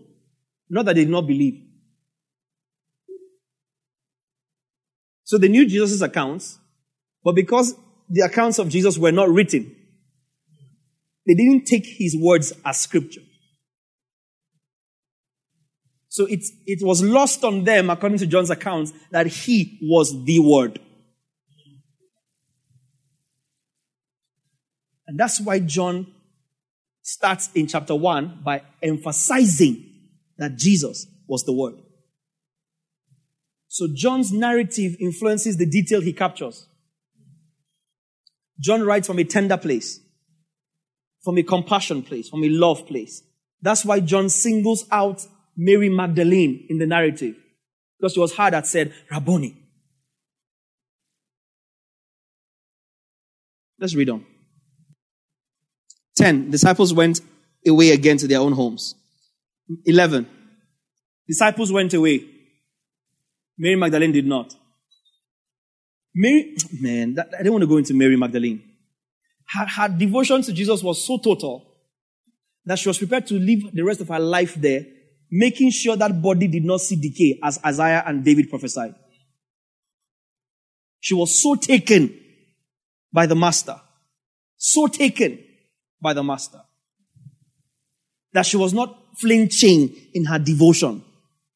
Not 0.70 0.86
that 0.86 0.96
they 0.96 1.06
did 1.06 1.12
not 1.12 1.26
believe. 1.28 1.64
So 5.24 5.38
they 5.38 5.48
knew 5.48 5.66
Jesus' 5.68 6.02
accounts, 6.02 6.60
but 7.24 7.36
because 7.36 7.76
the 8.10 8.22
accounts 8.22 8.58
of 8.58 8.68
Jesus 8.68 8.98
were 8.98 9.12
not 9.12 9.30
written, 9.30 9.76
they 11.28 11.36
didn't 11.36 11.66
take 11.66 11.86
his 11.86 12.18
words 12.18 12.52
as 12.66 12.82
scripture. 12.82 13.22
So 16.10 16.26
it, 16.26 16.44
it 16.66 16.80
was 16.82 17.04
lost 17.04 17.44
on 17.44 17.64
them, 17.64 17.90
according 17.90 18.18
to 18.18 18.28
John's 18.28 18.50
accounts, 18.50 18.92
that 19.12 19.28
he 19.28 19.78
was 19.84 20.26
the 20.26 20.40
word. 20.40 20.80
And 25.08 25.20
that's 25.20 25.40
why 25.40 25.60
John 25.60 26.08
starts 27.02 27.50
in 27.54 27.68
chapter 27.68 27.96
1 27.96 28.42
by 28.44 28.64
emphasizing 28.82 29.86
that 30.38 30.56
Jesus 30.58 31.08
was 31.28 31.44
the 31.44 31.54
word. 31.54 31.76
So 33.68 33.88
John's 33.94 34.32
narrative 34.32 34.96
influences 35.00 35.58
the 35.58 35.66
detail 35.68 36.02
he 36.02 36.14
captures. 36.14 36.68
John 38.60 38.84
writes 38.84 39.08
from 39.08 39.20
a 39.20 39.24
tender 39.24 39.58
place, 39.58 40.00
from 41.24 41.38
a 41.38 41.44
compassion 41.44 42.02
place, 42.02 42.30
from 42.30 42.44
a 42.44 42.50
love 42.50 42.88
place. 42.88 43.24
That's 43.62 43.86
why 43.86 44.00
John 44.00 44.30
singles 44.30 44.86
out 44.92 45.26
Mary 45.62 45.90
Magdalene 45.90 46.68
in 46.70 46.78
the 46.78 46.88
narrative. 46.88 47.36
Because 48.00 48.14
she 48.14 48.20
was 48.22 48.34
her 48.34 48.50
that 48.50 48.66
said, 48.66 48.94
Rabboni. 49.12 49.58
Let's 53.78 53.94
read 53.94 54.10
on. 54.10 54.26
10. 56.16 56.50
Disciples 56.50 56.94
went 56.94 57.20
away 57.68 57.92
again 57.92 58.16
to 58.18 58.28
their 58.28 58.40
own 58.40 58.54
homes. 58.54 58.96
11. 59.86 60.28
Disciples 61.28 61.74
went 61.74 61.94
away. 61.94 62.26
Mary 63.58 63.76
Magdalene 63.76 64.14
did 64.14 64.26
not. 64.26 64.56
Mary, 66.16 66.56
man, 66.80 67.16
that, 67.16 67.32
I 67.38 67.44
don't 67.44 67.52
want 67.52 67.64
to 67.64 67.68
go 67.68 67.78
into 67.78 67.94
Mary 67.94 68.16
Magdalene. 68.16 68.64
Her, 69.50 69.66
her 69.66 69.90
devotion 69.90 70.42
to 70.42 70.54
Jesus 70.54 70.82
was 70.82 71.06
so 71.06 71.18
total 71.18 71.66
that 72.64 72.80
she 72.80 72.88
was 72.88 72.98
prepared 72.98 73.28
to 73.28 73.34
live 73.34 73.74
the 73.74 73.84
rest 73.84 74.00
of 74.00 74.08
her 74.08 74.20
life 74.20 74.56
there 74.56 74.86
making 75.32 75.72
sure 75.72 75.96
that 75.96 76.22
body 76.22 76.48
did 76.48 76.64
not 76.66 76.82
see 76.82 76.96
decay 76.96 77.40
as 77.44 77.60
Isaiah 77.66 78.04
and 78.06 78.24
David 78.24 78.50
prophesied. 78.50 78.96
She 81.00 81.14
was 81.14 81.42
so 81.42 81.56
taken 81.56 82.18
by 83.12 83.26
the 83.26 83.36
master, 83.36 83.80
so 84.58 84.88
taken 84.88 85.40
by 86.02 86.14
the 86.14 86.24
master, 86.24 86.62
that 88.34 88.46
she 88.46 88.58
was 88.58 88.74
not 88.74 88.98
flinching 89.18 89.96
in 90.14 90.26
her 90.26 90.40
devotion 90.40 91.04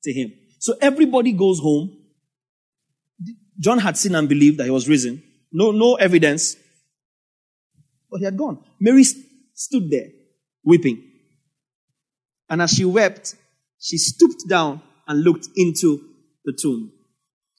to 0.04 0.14
him. 0.14 0.34
So 0.60 0.76
everybody 0.82 1.34
goes 1.34 1.60
home. 1.60 1.98
John 3.60 3.80
had 3.80 3.98
seen 3.98 4.16
and 4.16 4.28
believed 4.28 4.58
that 4.60 4.66
he 4.66 4.72
was 4.72 4.88
risen. 4.90 5.22
No, 5.52 5.72
no 5.72 5.96
evidence. 5.96 6.56
But 8.10 8.20
he 8.20 8.26
had 8.26 8.38
gone. 8.38 8.64
Mary 8.80 9.04
stood 9.04 9.90
there 9.90 10.08
weeping. 10.64 11.04
And 12.50 12.62
as 12.62 12.74
she 12.74 12.86
wept, 12.86 13.36
she 13.84 13.98
stooped 13.98 14.48
down 14.48 14.82
and 15.08 15.24
looked 15.24 15.50
into 15.58 16.02
the 16.46 16.58
tomb. 16.60 16.94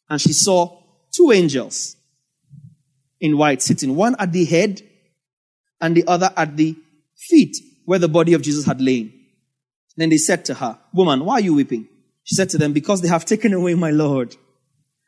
And 0.08 0.20
she 0.20 0.32
saw 0.32 0.80
two 1.14 1.32
angels 1.32 1.96
in 3.20 3.36
white 3.36 3.60
sitting, 3.60 3.94
one 3.94 4.16
at 4.18 4.32
the 4.32 4.44
head 4.46 4.80
and 5.80 5.94
the 5.94 6.06
other 6.06 6.30
at 6.36 6.56
the 6.56 6.74
feet 7.28 7.56
where 7.84 7.98
the 7.98 8.08
body 8.08 8.32
of 8.32 8.40
Jesus 8.40 8.64
had 8.64 8.80
lain. 8.80 9.12
Then 9.96 10.08
they 10.08 10.16
said 10.16 10.46
to 10.46 10.54
her, 10.54 10.78
Woman, 10.94 11.24
why 11.24 11.34
are 11.34 11.40
you 11.40 11.54
weeping? 11.54 11.88
She 12.24 12.34
said 12.34 12.48
to 12.50 12.58
them, 12.58 12.72
Because 12.72 13.02
they 13.02 13.08
have 13.08 13.26
taken 13.26 13.52
away 13.52 13.74
my 13.74 13.90
Lord, 13.90 14.34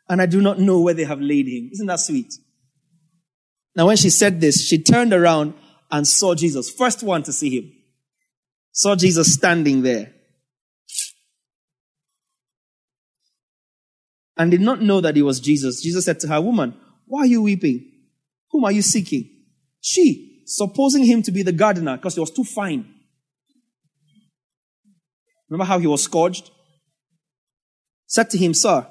and 0.08 0.20
I 0.20 0.26
do 0.26 0.42
not 0.42 0.58
know 0.58 0.80
where 0.80 0.94
they 0.94 1.04
have 1.04 1.20
laid 1.20 1.48
him. 1.48 1.70
Isn't 1.72 1.86
that 1.86 2.00
sweet? 2.00 2.32
Now, 3.74 3.86
when 3.86 3.96
she 3.96 4.10
said 4.10 4.40
this, 4.40 4.66
she 4.66 4.82
turned 4.82 5.12
around 5.12 5.54
and 5.90 6.06
saw 6.06 6.34
Jesus, 6.34 6.70
first 6.70 7.02
one 7.02 7.22
to 7.24 7.32
see 7.32 7.58
him. 7.58 7.72
Saw 8.72 8.96
Jesus 8.96 9.32
standing 9.32 9.82
there. 9.82 10.12
And 14.36 14.50
did 14.50 14.60
not 14.60 14.82
know 14.82 15.00
that 15.00 15.16
it 15.16 15.22
was 15.22 15.40
Jesus. 15.40 15.80
Jesus 15.80 16.04
said 16.04 16.20
to 16.20 16.28
her, 16.28 16.40
Woman, 16.40 16.74
why 17.06 17.22
are 17.22 17.26
you 17.26 17.42
weeping? 17.42 17.92
Whom 18.50 18.64
are 18.64 18.72
you 18.72 18.82
seeking? 18.82 19.30
She, 19.80 20.42
supposing 20.46 21.04
him 21.04 21.22
to 21.22 21.32
be 21.32 21.42
the 21.42 21.52
gardener 21.52 21.96
because 21.96 22.14
he 22.14 22.20
was 22.20 22.30
too 22.30 22.44
fine. 22.44 22.86
Remember 25.48 25.64
how 25.64 25.78
he 25.78 25.86
was 25.86 26.02
scourged? 26.02 26.50
Said 28.06 28.30
to 28.30 28.38
him, 28.38 28.52
Sir, 28.52 28.86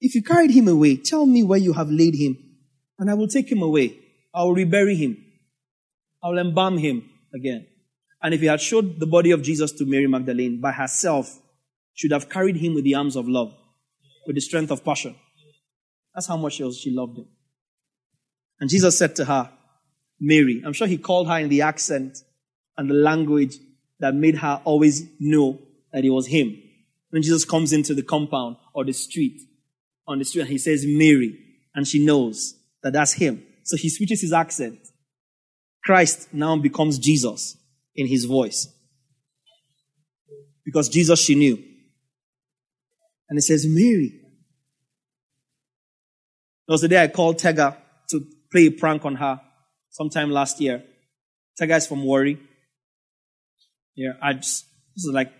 if 0.00 0.14
you 0.14 0.22
carried 0.22 0.50
him 0.50 0.68
away, 0.68 0.96
tell 0.96 1.26
me 1.26 1.42
where 1.42 1.58
you 1.58 1.72
have 1.72 1.90
laid 1.90 2.14
him, 2.14 2.36
and 2.98 3.10
I 3.10 3.14
will 3.14 3.28
take 3.28 3.50
him 3.50 3.62
away. 3.62 3.98
I 4.34 4.42
will 4.42 4.54
rebury 4.54 4.96
him. 4.96 5.16
I 6.22 6.28
will 6.28 6.38
embalm 6.38 6.78
him 6.78 7.08
again. 7.34 7.66
And 8.22 8.34
if 8.34 8.40
he 8.40 8.46
had 8.46 8.60
showed 8.60 9.00
the 9.00 9.06
body 9.06 9.30
of 9.30 9.42
Jesus 9.42 9.72
to 9.72 9.86
Mary 9.86 10.06
Magdalene 10.06 10.60
by 10.60 10.72
herself, 10.72 11.40
should 11.94 12.12
have 12.12 12.28
carried 12.28 12.56
him 12.56 12.74
with 12.74 12.84
the 12.84 12.94
arms 12.94 13.16
of 13.16 13.26
love 13.26 13.54
with 14.26 14.36
the 14.36 14.40
strength 14.40 14.70
of 14.70 14.84
passion. 14.84 15.14
That's 16.14 16.26
how 16.26 16.36
much 16.36 16.54
she, 16.54 16.90
loved 16.90 17.18
him. 17.18 17.26
And 18.60 18.70
Jesus 18.70 18.98
said 18.98 19.14
to 19.16 19.24
her, 19.26 19.50
Mary. 20.18 20.62
I'm 20.64 20.72
sure 20.72 20.86
he 20.86 20.98
called 20.98 21.28
her 21.28 21.38
in 21.38 21.48
the 21.48 21.62
accent 21.62 22.18
and 22.76 22.88
the 22.88 22.94
language 22.94 23.56
that 24.00 24.14
made 24.14 24.38
her 24.38 24.60
always 24.64 25.04
know 25.20 25.60
that 25.92 26.04
it 26.04 26.10
was 26.10 26.26
him. 26.26 26.56
When 27.10 27.22
Jesus 27.22 27.44
comes 27.44 27.72
into 27.72 27.94
the 27.94 28.02
compound 28.02 28.56
or 28.74 28.84
the 28.84 28.92
street, 28.92 29.40
on 30.08 30.18
the 30.18 30.24
street, 30.24 30.42
and 30.42 30.50
he 30.50 30.58
says 30.58 30.84
Mary, 30.86 31.38
and 31.74 31.86
she 31.86 32.04
knows 32.04 32.54
that 32.82 32.92
that's 32.92 33.12
him. 33.14 33.42
So 33.62 33.76
he 33.76 33.88
switches 33.88 34.20
his 34.20 34.32
accent. 34.32 34.78
Christ 35.84 36.32
now 36.32 36.56
becomes 36.56 36.98
Jesus 36.98 37.56
in 37.94 38.06
his 38.06 38.24
voice. 38.24 38.68
Because 40.64 40.88
Jesus 40.88 41.20
she 41.20 41.34
knew. 41.34 41.62
And 43.28 43.38
it 43.38 43.42
says, 43.42 43.66
Mary. 43.66 44.20
There 46.66 46.74
was 46.74 46.82
a 46.82 46.88
day 46.88 47.02
I 47.02 47.08
called 47.08 47.38
Tega 47.38 47.76
to 48.10 48.26
play 48.50 48.66
a 48.66 48.70
prank 48.70 49.04
on 49.04 49.16
her 49.16 49.40
sometime 49.90 50.30
last 50.30 50.60
year. 50.60 50.84
Tega 51.58 51.76
is 51.76 51.86
from 51.86 52.04
Warri. 52.04 52.38
Yeah, 53.94 54.12
I 54.20 54.34
just, 54.34 54.66
this 54.94 55.04
is 55.04 55.12
like 55.12 55.32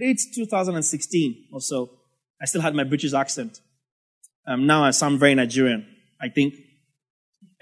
late 0.00 0.20
2016 0.34 1.48
or 1.52 1.60
so. 1.60 1.90
I 2.40 2.46
still 2.46 2.60
had 2.60 2.74
my 2.74 2.84
British 2.84 3.14
accent. 3.14 3.58
Um, 4.46 4.66
now 4.66 4.84
I 4.84 4.90
sound 4.90 5.20
very 5.20 5.34
Nigerian, 5.34 5.86
I 6.20 6.28
think. 6.28 6.54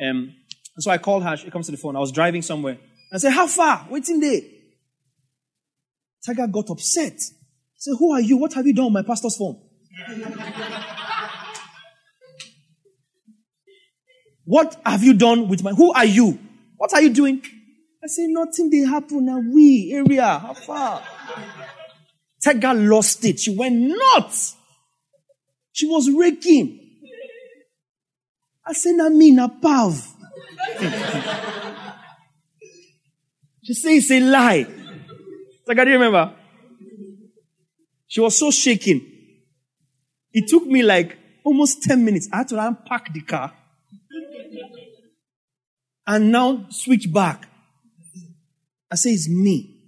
Um, 0.02 0.34
so 0.78 0.90
I 0.90 0.98
called 0.98 1.22
her. 1.22 1.36
She 1.36 1.50
comes 1.50 1.66
to 1.66 1.72
the 1.72 1.78
phone. 1.78 1.96
I 1.96 2.00
was 2.00 2.12
driving 2.12 2.42
somewhere. 2.42 2.78
I 3.12 3.18
said, 3.18 3.32
How 3.32 3.46
far? 3.46 3.86
Waiting 3.90 4.20
there. 4.20 4.40
Tega 6.24 6.48
got 6.48 6.70
upset. 6.70 7.20
Said, 7.82 7.94
Who 7.98 8.12
are 8.12 8.20
you? 8.20 8.36
What 8.36 8.52
have 8.52 8.64
you 8.64 8.72
done 8.72 8.84
on 8.84 8.92
my 8.92 9.02
pastor's 9.02 9.36
phone? 9.36 9.60
what 14.44 14.80
have 14.86 15.02
you 15.02 15.14
done 15.14 15.48
with 15.48 15.64
my. 15.64 15.72
Who 15.72 15.92
are 15.92 16.04
you? 16.04 16.38
What 16.76 16.92
are 16.94 17.02
you 17.02 17.10
doing? 17.10 17.42
I 18.00 18.06
say, 18.06 18.28
Nothing 18.28 18.70
they 18.70 18.86
happen 18.88 19.26
now. 19.26 19.40
We 19.40 19.90
area. 19.92 20.38
How 20.38 20.54
far? 20.54 21.02
Tega 22.40 22.72
lost 22.72 23.24
it. 23.24 23.40
She 23.40 23.56
went 23.56 23.74
nuts. 23.74 24.54
She 25.72 25.88
was 25.88 26.08
raking. 26.08 26.78
I 28.64 28.74
said, 28.74 28.92
na 28.92 29.08
me, 29.08 29.32
na 29.32 29.48
pav. 29.48 30.08
she 33.64 33.74
said 33.74 33.90
it's 33.90 34.08
a 34.12 34.20
lie. 34.20 34.66
Like, 35.66 35.78
I 35.80 35.82
remember. 35.82 36.36
She 38.12 38.20
was 38.20 38.36
so 38.38 38.50
shaken. 38.50 39.00
It 40.34 40.46
took 40.46 40.66
me 40.66 40.82
like 40.82 41.16
almost 41.44 41.82
10 41.84 42.04
minutes. 42.04 42.28
I 42.30 42.38
had 42.38 42.48
to 42.48 42.62
unpack 42.62 43.10
the 43.10 43.22
car 43.22 43.54
and 46.06 46.30
now 46.30 46.66
switch 46.68 47.10
back. 47.10 47.48
I 48.90 48.96
say, 48.96 49.12
it's 49.12 49.30
me. 49.30 49.80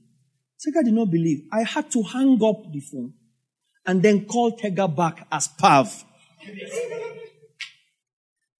Tega 0.58 0.82
did 0.82 0.94
not 0.94 1.10
believe. 1.10 1.40
I 1.52 1.64
had 1.64 1.90
to 1.90 2.02
hang 2.02 2.42
up 2.42 2.72
the 2.72 2.80
phone 2.80 3.12
and 3.84 4.02
then 4.02 4.24
call 4.24 4.56
Tega 4.56 4.88
back 4.88 5.26
as 5.30 5.48
Pav. 5.48 6.02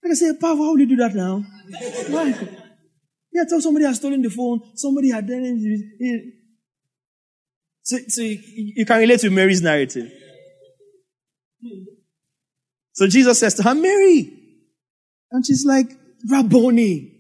I 0.05 0.13
say, 0.13 0.35
Pav, 0.39 0.59
how 0.59 0.73
will 0.73 0.81
you 0.81 0.87
do 0.89 0.97
that 0.97 1.15
now? 1.15 1.43
Why? 2.09 2.35
Yeah, 3.33 3.45
tell 3.49 3.63
somebody 3.63 3.87
has 3.87 3.97
stolen 3.97 4.21
the 4.21 4.29
phone, 4.29 4.61
somebody 4.75 5.11
had 5.11 5.27
done 5.27 5.41
it. 5.43 6.35
So, 7.85 7.99
so 8.09 8.23
you 8.23 8.85
can 8.85 8.99
relate 8.99 9.21
to 9.21 9.31
Mary's 9.31 9.63
narrative. 9.63 10.11
So 12.93 13.07
Jesus 13.07 13.39
says 13.39 13.55
to 13.55 13.63
her, 13.63 13.75
Mary. 13.75 14.33
And 15.31 15.45
she's 15.45 15.65
like, 15.67 15.87
Rabboni, 16.31 17.13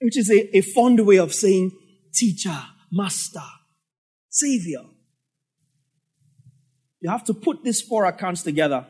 which 0.00 0.16
is 0.18 0.30
a, 0.30 0.56
a 0.56 0.60
fond 0.62 1.04
way 1.06 1.18
of 1.18 1.32
saying 1.32 1.72
teacher, 2.12 2.58
master. 2.90 3.40
Savior. 4.30 4.84
You 7.00 7.10
have 7.10 7.24
to 7.24 7.34
put 7.34 7.62
these 7.64 7.80
four 7.80 8.04
accounts 8.04 8.42
together 8.42 8.86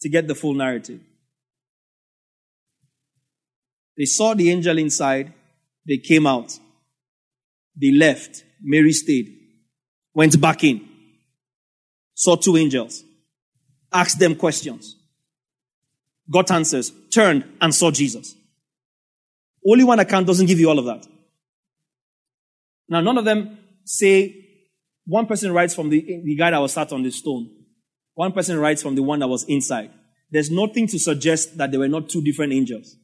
to 0.00 0.08
get 0.08 0.26
the 0.26 0.34
full 0.34 0.54
narrative. 0.54 1.00
They 3.96 4.06
saw 4.06 4.34
the 4.34 4.50
angel 4.50 4.78
inside, 4.78 5.32
they 5.86 5.98
came 5.98 6.26
out, 6.26 6.58
they 7.80 7.92
left, 7.92 8.44
Mary 8.62 8.92
stayed, 8.92 9.36
went 10.14 10.40
back 10.40 10.64
in, 10.64 10.86
saw 12.14 12.36
two 12.36 12.56
angels, 12.56 13.02
asked 13.92 14.18
them 14.18 14.34
questions, 14.34 14.96
got 16.30 16.50
answers, 16.50 16.92
turned 17.12 17.44
and 17.60 17.74
saw 17.74 17.90
Jesus. 17.90 18.34
Only 19.66 19.84
one 19.84 20.00
account 20.00 20.26
doesn't 20.26 20.46
give 20.46 20.58
you 20.58 20.68
all 20.68 20.78
of 20.78 20.84
that. 20.86 21.06
Now, 22.88 23.00
none 23.00 23.18
of 23.18 23.24
them 23.24 23.58
say 23.84 24.36
one 25.06 25.26
person 25.26 25.52
writes 25.52 25.74
from 25.74 25.90
the, 25.90 26.00
the 26.24 26.36
guy 26.36 26.50
that 26.50 26.58
was 26.58 26.72
sat 26.72 26.92
on 26.92 27.02
the 27.02 27.10
stone. 27.10 27.50
One 28.14 28.32
person 28.32 28.58
writes 28.58 28.82
from 28.82 28.94
the 28.94 29.02
one 29.02 29.20
that 29.20 29.28
was 29.28 29.44
inside. 29.44 29.90
There's 30.30 30.50
nothing 30.50 30.86
to 30.88 30.98
suggest 30.98 31.56
that 31.58 31.70
there 31.70 31.80
were 31.80 31.88
not 31.88 32.08
two 32.08 32.22
different 32.22 32.52
angels. 32.52 32.96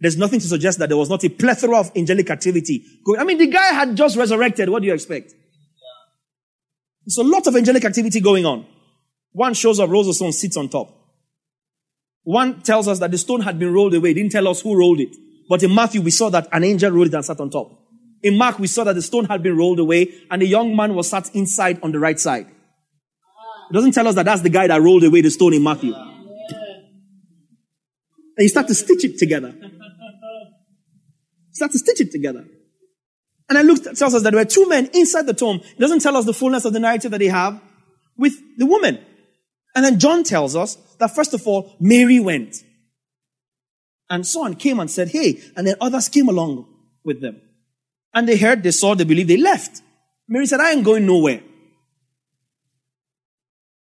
There's 0.00 0.16
nothing 0.16 0.40
to 0.40 0.46
suggest 0.46 0.78
that 0.78 0.88
there 0.88 0.96
was 0.96 1.10
not 1.10 1.24
a 1.24 1.28
plethora 1.28 1.78
of 1.78 1.90
angelic 1.96 2.30
activity 2.30 2.84
going. 3.04 3.20
I 3.20 3.24
mean, 3.24 3.38
the 3.38 3.48
guy 3.48 3.72
had 3.72 3.96
just 3.96 4.16
resurrected. 4.16 4.68
What 4.68 4.82
do 4.82 4.86
you 4.86 4.94
expect? 4.94 5.32
There's 7.04 7.18
a 7.18 7.28
lot 7.28 7.46
of 7.46 7.56
angelic 7.56 7.84
activity 7.84 8.20
going 8.20 8.46
on. 8.46 8.66
One 9.32 9.54
shows 9.54 9.80
up, 9.80 9.90
rolls 9.90 10.06
the 10.06 10.14
stone, 10.14 10.32
sits 10.32 10.56
on 10.56 10.68
top. 10.68 10.94
One 12.22 12.60
tells 12.60 12.86
us 12.86 12.98
that 12.98 13.10
the 13.10 13.18
stone 13.18 13.40
had 13.40 13.58
been 13.58 13.72
rolled 13.72 13.94
away. 13.94 14.10
He 14.10 14.14
didn't 14.14 14.32
tell 14.32 14.46
us 14.46 14.60
who 14.60 14.76
rolled 14.76 15.00
it. 15.00 15.16
But 15.48 15.62
in 15.62 15.74
Matthew, 15.74 16.02
we 16.02 16.10
saw 16.10 16.28
that 16.30 16.48
an 16.52 16.62
angel 16.62 16.90
rolled 16.90 17.08
it 17.08 17.14
and 17.14 17.24
sat 17.24 17.40
on 17.40 17.50
top. 17.50 17.70
In 18.22 18.36
Mark, 18.36 18.58
we 18.58 18.66
saw 18.66 18.84
that 18.84 18.94
the 18.94 19.02
stone 19.02 19.24
had 19.24 19.42
been 19.42 19.56
rolled 19.56 19.78
away 19.78 20.12
and 20.30 20.42
the 20.42 20.46
young 20.46 20.76
man 20.76 20.94
was 20.94 21.08
sat 21.08 21.34
inside 21.34 21.80
on 21.82 21.92
the 21.92 21.98
right 21.98 22.20
side. 22.20 22.46
It 22.46 23.72
doesn't 23.72 23.92
tell 23.92 24.06
us 24.06 24.14
that 24.14 24.24
that's 24.24 24.42
the 24.42 24.50
guy 24.50 24.66
that 24.66 24.82
rolled 24.82 25.04
away 25.04 25.20
the 25.20 25.30
stone 25.30 25.54
in 25.54 25.62
Matthew. 25.62 25.94
And 25.94 28.44
you 28.44 28.48
start 28.48 28.68
to 28.68 28.74
stitch 28.74 29.04
it 29.04 29.18
together. 29.18 29.54
Start 31.58 31.72
to 31.72 31.78
stitch 31.78 32.00
it 32.00 32.12
together. 32.12 32.44
And 33.48 33.56
then 33.56 33.66
Luke 33.66 33.82
tells 33.82 34.14
us 34.14 34.22
that 34.22 34.30
there 34.30 34.40
were 34.40 34.44
two 34.44 34.68
men 34.68 34.90
inside 34.94 35.26
the 35.26 35.34
tomb. 35.34 35.56
It 35.56 35.80
doesn't 35.80 36.00
tell 36.00 36.16
us 36.16 36.24
the 36.24 36.34
fullness 36.34 36.64
of 36.64 36.72
the 36.72 36.78
narrative 36.78 37.10
that 37.10 37.18
they 37.18 37.26
have 37.26 37.60
with 38.16 38.34
the 38.56 38.66
woman. 38.66 38.98
And 39.74 39.84
then 39.84 39.98
John 39.98 40.22
tells 40.22 40.54
us 40.54 40.76
that 40.98 41.14
first 41.14 41.34
of 41.34 41.46
all, 41.46 41.74
Mary 41.80 42.20
went 42.20 42.54
and 44.08 44.24
so 44.24 44.44
on 44.44 44.54
came 44.54 44.78
and 44.78 44.88
said, 44.88 45.08
Hey, 45.08 45.40
and 45.56 45.66
then 45.66 45.74
others 45.80 46.08
came 46.08 46.28
along 46.28 46.66
with 47.04 47.20
them. 47.20 47.40
And 48.14 48.28
they 48.28 48.36
heard, 48.36 48.62
they 48.62 48.70
saw, 48.70 48.94
they 48.94 49.04
believed, 49.04 49.28
they 49.28 49.36
left. 49.36 49.82
Mary 50.28 50.46
said, 50.46 50.60
I 50.60 50.72
ain't 50.72 50.84
going 50.84 51.06
nowhere. 51.06 51.42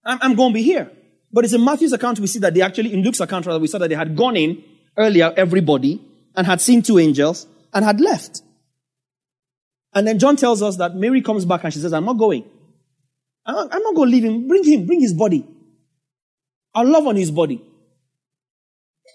I'm, 0.04 0.18
I'm 0.20 0.34
going 0.34 0.50
to 0.50 0.54
be 0.54 0.62
here. 0.62 0.90
But 1.32 1.44
it's 1.44 1.54
in 1.54 1.64
Matthew's 1.64 1.92
account 1.92 2.20
we 2.20 2.26
see 2.26 2.38
that 2.40 2.54
they 2.54 2.60
actually, 2.60 2.92
in 2.92 3.02
Luke's 3.02 3.20
account 3.20 3.46
rather, 3.46 3.58
we 3.58 3.66
saw 3.66 3.78
that 3.78 3.88
they 3.88 3.94
had 3.94 4.14
gone 4.14 4.36
in 4.36 4.62
earlier, 4.96 5.32
everybody, 5.36 6.00
and 6.36 6.46
had 6.46 6.60
seen 6.60 6.82
two 6.82 6.98
angels 6.98 7.46
and 7.74 7.84
had 7.84 8.00
left. 8.00 8.42
And 9.92 10.06
then 10.06 10.18
John 10.18 10.36
tells 10.36 10.62
us 10.62 10.76
that 10.78 10.94
Mary 10.96 11.20
comes 11.22 11.44
back 11.44 11.64
and 11.64 11.72
she 11.72 11.80
says, 11.80 11.92
I'm 11.92 12.04
not 12.04 12.18
going. 12.18 12.44
I'm 13.46 13.68
not, 13.68 13.94
going 13.94 14.10
to 14.10 14.16
leave 14.16 14.24
him. 14.24 14.48
Bring 14.48 14.64
him. 14.64 14.86
Bring 14.86 15.00
his 15.00 15.12
body. 15.12 15.46
I'll 16.74 16.88
love 16.88 17.06
on 17.06 17.16
his 17.16 17.30
body. 17.30 17.62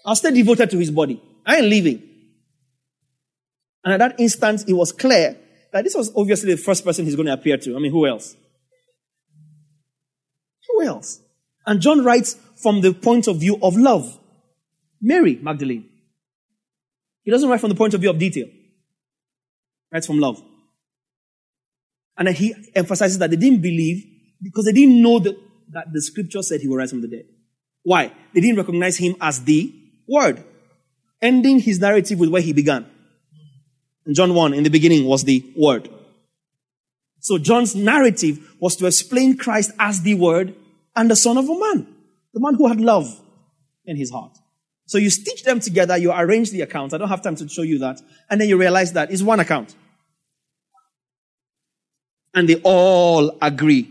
I'll 0.06 0.14
stay 0.16 0.30
devoted 0.30 0.70
to 0.70 0.78
his 0.78 0.90
body. 0.90 1.20
I 1.44 1.56
ain't 1.56 1.66
leaving. 1.66 2.02
And 3.84 3.94
at 3.94 3.98
that 3.98 4.20
instant, 4.20 4.68
it 4.68 4.72
was 4.72 4.92
clear 4.92 5.36
that 5.72 5.84
this 5.84 5.94
was 5.94 6.12
obviously 6.14 6.54
the 6.54 6.60
first 6.60 6.84
person 6.84 7.04
he's 7.04 7.16
going 7.16 7.26
to 7.26 7.32
appear 7.32 7.56
to. 7.58 7.76
I 7.76 7.80
mean, 7.80 7.90
who 7.90 8.06
else? 8.06 8.36
Who 10.68 10.82
else? 10.84 11.20
And 11.66 11.80
John 11.80 12.04
writes 12.04 12.36
from 12.62 12.80
the 12.80 12.94
point 12.94 13.26
of 13.26 13.40
view 13.40 13.58
of 13.62 13.76
love. 13.76 14.18
Mary 15.02 15.38
Magdalene. 15.42 15.89
He 17.22 17.30
doesn't 17.30 17.48
write 17.48 17.60
from 17.60 17.70
the 17.70 17.76
point 17.76 17.94
of 17.94 18.00
view 18.00 18.10
of 18.10 18.18
detail. 18.18 18.46
Writes 19.92 20.06
from 20.06 20.18
love. 20.18 20.42
And 22.16 22.28
then 22.28 22.34
he 22.34 22.54
emphasizes 22.74 23.18
that 23.18 23.30
they 23.30 23.36
didn't 23.36 23.62
believe 23.62 24.04
because 24.42 24.64
they 24.64 24.72
didn't 24.72 25.02
know 25.02 25.18
that, 25.18 25.36
that 25.70 25.86
the 25.92 26.02
scripture 26.02 26.42
said 26.42 26.60
he 26.60 26.68
will 26.68 26.76
rise 26.76 26.90
from 26.90 27.02
the 27.02 27.08
dead. 27.08 27.24
Why? 27.82 28.12
They 28.34 28.40
didn't 28.40 28.56
recognize 28.56 28.96
him 28.96 29.16
as 29.20 29.42
the 29.42 29.74
word, 30.06 30.44
ending 31.22 31.60
his 31.60 31.80
narrative 31.80 32.18
with 32.18 32.30
where 32.30 32.42
he 32.42 32.52
began. 32.52 32.86
In 34.06 34.14
John 34.14 34.34
1, 34.34 34.54
in 34.54 34.64
the 34.64 34.70
beginning 34.70 35.06
was 35.06 35.24
the 35.24 35.44
word. 35.56 35.88
So 37.20 37.38
John's 37.38 37.74
narrative 37.74 38.54
was 38.58 38.76
to 38.76 38.86
explain 38.86 39.36
Christ 39.36 39.72
as 39.78 40.02
the 40.02 40.14
word 40.14 40.54
and 40.96 41.10
the 41.10 41.16
son 41.16 41.36
of 41.36 41.48
a 41.48 41.58
man, 41.58 41.86
the 42.32 42.40
man 42.40 42.54
who 42.54 42.66
had 42.66 42.80
love 42.80 43.20
in 43.84 43.96
his 43.96 44.10
heart. 44.10 44.36
So 44.90 44.98
you 44.98 45.08
stitch 45.08 45.44
them 45.44 45.60
together, 45.60 45.96
you 45.96 46.10
arrange 46.10 46.50
the 46.50 46.62
accounts. 46.62 46.92
I 46.92 46.98
don't 46.98 47.10
have 47.10 47.22
time 47.22 47.36
to 47.36 47.48
show 47.48 47.62
you 47.62 47.78
that. 47.78 48.00
And 48.28 48.40
then 48.40 48.48
you 48.48 48.58
realize 48.58 48.94
that 48.94 49.12
it's 49.12 49.22
one 49.22 49.38
account. 49.38 49.76
And 52.34 52.48
they 52.48 52.56
all 52.64 53.38
agree 53.40 53.88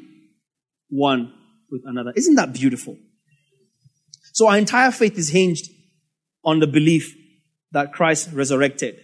one 0.89 1.31
with 1.71 1.83
another. 1.85 2.11
Isn't 2.17 2.35
that 2.35 2.51
beautiful? 2.51 2.97
So 4.33 4.49
our 4.49 4.57
entire 4.57 4.91
faith 4.91 5.17
is 5.17 5.29
hinged 5.29 5.71
on 6.43 6.59
the 6.59 6.67
belief 6.67 7.15
that 7.71 7.93
Christ 7.93 8.31
resurrected 8.33 8.99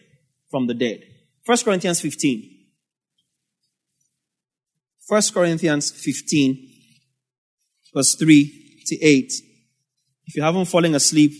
from 0.52 0.68
the 0.68 0.74
dead. 0.74 1.02
1 1.46 1.58
Corinthians 1.60 2.02
15. 2.02 2.44
1 5.08 5.22
Corinthians 5.34 5.92
15, 5.92 6.58
verse 7.94 8.16
3 8.16 8.84
to 8.88 9.02
8. 9.02 9.32
If 10.26 10.36
you 10.36 10.44
haven't 10.44 10.66
fallen 10.66 10.94
asleep, 10.94 11.32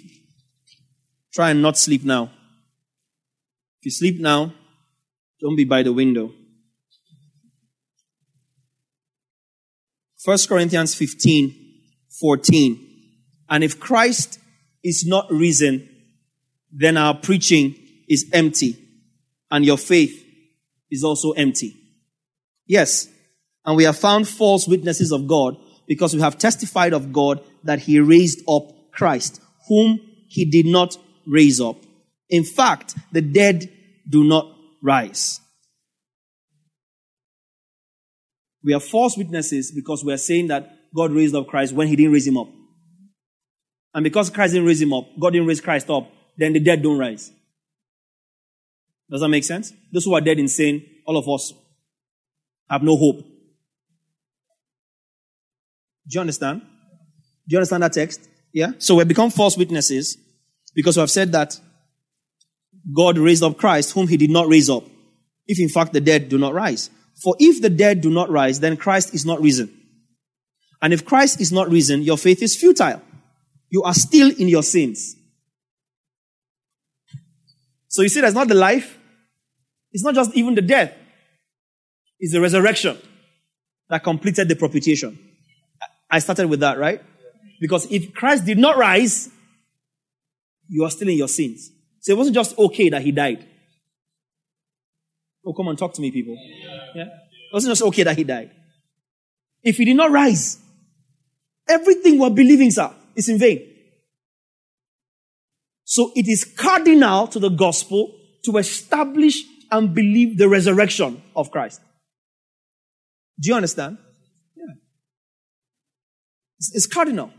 try 1.36 1.50
and 1.50 1.62
not 1.62 1.78
sleep 1.78 2.06
now. 2.06 2.32
If 3.80 3.86
you 3.86 3.92
sleep 3.92 4.22
now, 4.22 4.54
don't 5.42 5.58
be 5.58 5.66
by 5.66 5.84
the 5.84 5.92
window. 5.92 6.32
1 10.24 10.38
Corinthians 10.48 10.96
15, 10.96 11.54
14. 12.20 12.80
And 13.50 13.64
if 13.64 13.80
Christ 13.80 14.40
is 14.84 15.06
not 15.06 15.30
risen, 15.30 15.88
then 16.72 16.96
our 16.98 17.14
preaching 17.14 17.76
is 18.08 18.28
empty 18.34 18.78
and 19.52 19.66
your 19.66 19.78
faith 19.78 20.26
is 20.90 21.04
also 21.04 21.32
empty. 21.32 21.76
Yes. 22.66 23.08
And 23.66 23.76
we 23.76 23.84
have 23.84 23.98
found 23.98 24.28
false 24.28 24.68
witnesses 24.68 25.12
of 25.12 25.28
God 25.28 25.58
because 25.88 26.16
we 26.16 26.22
have 26.22 26.38
testified 26.38 26.94
of 26.94 27.12
God 27.12 27.44
that 27.64 27.80
he 27.80 28.00
raised 28.00 28.42
up 28.48 28.92
Christ, 28.92 29.42
whom 29.68 30.00
he 30.28 30.50
did 30.50 30.66
not 30.66 30.98
raise 31.26 31.60
up. 31.62 31.78
In 32.30 32.44
fact, 32.44 32.96
the 33.12 33.22
dead 33.22 33.72
do 34.08 34.24
not 34.24 34.48
rise. 34.82 35.40
We 38.64 38.74
are 38.74 38.80
false 38.80 39.16
witnesses 39.16 39.72
because 39.72 40.04
we 40.04 40.12
are 40.12 40.18
saying 40.18 40.48
that 40.48 40.72
God 40.96 41.12
raised 41.12 41.36
up 41.36 41.48
Christ 41.48 41.74
when 41.74 41.88
he 41.88 41.96
didn't 41.96 42.14
raise 42.14 42.26
him 42.26 42.38
up. 42.38 42.48
And 43.94 44.04
because 44.04 44.30
Christ 44.30 44.54
didn't 44.54 44.68
raise 44.68 44.82
him 44.82 44.94
up, 44.94 45.06
God 45.20 45.32
didn't 45.32 45.48
raise 45.48 45.62
Christ 45.62 45.90
up, 45.90 46.12
then 46.38 46.54
the 46.54 46.60
dead 46.60 46.82
don't 46.82 46.98
rise. 46.98 47.32
Does 49.10 49.22
that 49.22 49.30
make 49.30 49.44
sense? 49.44 49.72
Those 49.94 50.06
who 50.06 50.16
are 50.16 50.22
dead 50.22 50.40
in 50.40 50.48
sin, 50.48 50.84
all 51.06 51.18
of 51.18 51.30
us 51.30 51.54
have 52.70 52.82
no 52.82 52.98
hope. 52.98 53.18
Do 56.08 56.16
you 56.16 56.22
understand? 56.22 56.62
Do 56.62 57.54
you 57.54 57.58
understand 57.60 57.84
that 57.84 57.94
text? 57.94 58.28
Yeah? 58.52 58.72
So 58.80 58.96
we 58.96 59.04
become 59.04 59.30
false 59.30 59.58
witnesses 59.58 60.18
because 60.76 60.98
we 60.98 61.00
have 61.00 61.10
said 61.10 61.32
that 61.32 61.60
God 62.94 63.18
raised 63.18 63.42
up 63.42 63.58
Christ 63.58 63.94
whom 63.94 64.08
he 64.08 64.18
did 64.18 64.30
not 64.30 64.48
raise 64.48 64.70
up. 64.70 64.84
If 65.48 65.60
in 65.60 65.70
fact 65.70 65.94
the 65.94 66.02
dead 66.02 66.30
do 66.30 66.38
not 66.38 66.54
rise. 66.54 66.90
For 67.24 67.36
if 67.40 67.62
the 67.62 67.70
dead 67.70 68.02
do 68.02 68.10
not 68.10 68.30
rise, 68.30 68.60
then 68.60 68.78
Christ 68.78 69.14
is 69.14 69.26
not 69.26 69.42
risen. 69.42 69.74
And 70.82 70.94
if 70.94 71.06
Christ 71.06 71.40
is 71.40 71.52
not 71.52 71.70
risen, 71.70 72.02
your 72.02 72.18
faith 72.18 72.44
is 72.44 72.56
futile. 72.56 73.02
You 73.70 73.84
are 73.84 73.94
still 73.94 74.30
in 74.30 74.48
your 74.48 74.64
sins. 74.64 75.16
So 77.88 78.02
you 78.02 78.10
see, 78.10 78.22
that's 78.22 78.36
not 78.36 78.50
the 78.50 78.56
life. 78.56 78.98
It's 79.94 80.04
not 80.04 80.14
just 80.14 80.36
even 80.36 80.56
the 80.56 80.62
death. 80.62 80.94
It's 82.20 82.34
the 82.34 82.42
resurrection 82.42 82.98
that 83.90 84.04
completed 84.04 84.50
the 84.50 84.56
propitiation. 84.56 85.18
I 86.10 86.20
started 86.20 86.48
with 86.48 86.60
that, 86.60 86.78
right? 86.78 87.02
Because 87.62 87.90
if 87.92 88.14
Christ 88.14 88.46
did 88.46 88.58
not 88.58 88.78
rise, 88.78 89.30
you 90.68 90.84
are 90.84 90.92
still 90.92 91.10
in 91.10 91.18
your 91.18 91.28
sins. 91.28 91.72
So 92.00 92.12
it 92.12 92.18
wasn't 92.18 92.36
just 92.36 92.58
okay 92.58 92.90
that 92.90 93.02
he 93.02 93.12
died. 93.12 93.46
Oh, 95.46 95.54
come 95.54 95.68
on, 95.68 95.76
talk 95.76 95.94
to 95.94 96.02
me, 96.02 96.12
people. 96.12 96.38
Yeah? 96.96 97.04
It 97.04 97.54
wasn't 97.54 97.72
just 97.72 97.84
okay 97.84 98.04
that 98.04 98.18
he 98.18 98.24
died. 98.24 98.52
If 99.64 99.78
he 99.78 99.86
did 99.86 99.96
not 99.96 100.12
rise, 100.12 100.60
everything 101.68 102.20
we're 102.20 102.30
believing, 102.30 102.72
sir, 102.72 102.92
is 103.16 103.30
in 103.30 103.40
vain. 103.40 103.72
So 105.84 106.12
it 106.16 106.28
is 106.28 106.44
cardinal 106.44 107.28
to 107.28 107.40
the 107.40 107.50
gospel 107.50 108.16
to 108.46 108.58
establish 108.58 109.44
and 109.72 109.94
believe 109.94 110.38
the 110.38 110.50
resurrection 110.50 111.22
of 111.36 111.52
Christ. 111.52 111.82
Do 113.40 113.50
you 113.50 113.56
understand? 113.56 113.98
Yeah. 114.56 114.74
It's, 116.58 116.76
it's 116.76 116.88
cardinal. 116.88 117.32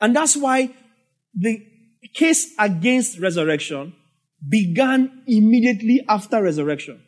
And 0.00 0.14
that's 0.14 0.36
why 0.36 0.70
the 1.34 1.66
case 2.14 2.52
against 2.58 3.18
resurrection 3.18 3.94
began 4.48 5.22
immediately 5.26 6.04
after 6.08 6.42
resurrection. 6.42 7.02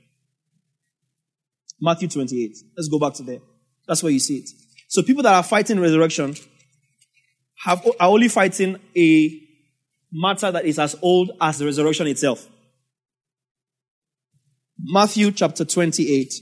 Matthew 1.80 2.08
28. 2.08 2.56
Let's 2.76 2.88
go 2.88 2.98
back 2.98 3.14
to 3.14 3.22
there. 3.22 3.40
That's 3.86 4.02
where 4.02 4.12
you 4.12 4.18
see 4.18 4.38
it. 4.38 4.48
So 4.88 5.02
people 5.02 5.22
that 5.22 5.34
are 5.34 5.42
fighting 5.42 5.78
resurrection 5.80 6.34
have, 7.64 7.86
are 8.00 8.08
only 8.08 8.28
fighting 8.28 8.78
a 8.96 9.40
matter 10.12 10.50
that 10.50 10.64
is 10.64 10.78
as 10.78 10.96
old 11.02 11.32
as 11.40 11.58
the 11.58 11.66
resurrection 11.66 12.06
itself. 12.06 12.46
Matthew 14.78 15.30
chapter 15.32 15.64
28. 15.64 16.32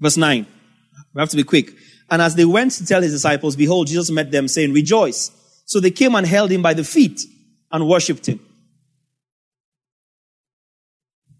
Verse 0.00 0.16
9. 0.16 0.46
We 1.14 1.20
have 1.20 1.30
to 1.30 1.36
be 1.36 1.44
quick. 1.44 1.72
And 2.10 2.20
as 2.20 2.34
they 2.34 2.44
went 2.44 2.72
to 2.72 2.86
tell 2.86 3.02
his 3.02 3.12
disciples, 3.12 3.56
behold, 3.56 3.86
Jesus 3.86 4.10
met 4.10 4.30
them 4.30 4.48
saying, 4.48 4.72
rejoice. 4.72 5.30
So 5.64 5.80
they 5.80 5.90
came 5.90 6.14
and 6.14 6.26
held 6.26 6.50
him 6.50 6.62
by 6.62 6.74
the 6.74 6.84
feet 6.84 7.20
and 7.72 7.88
worshipped 7.88 8.26
him. 8.26 8.40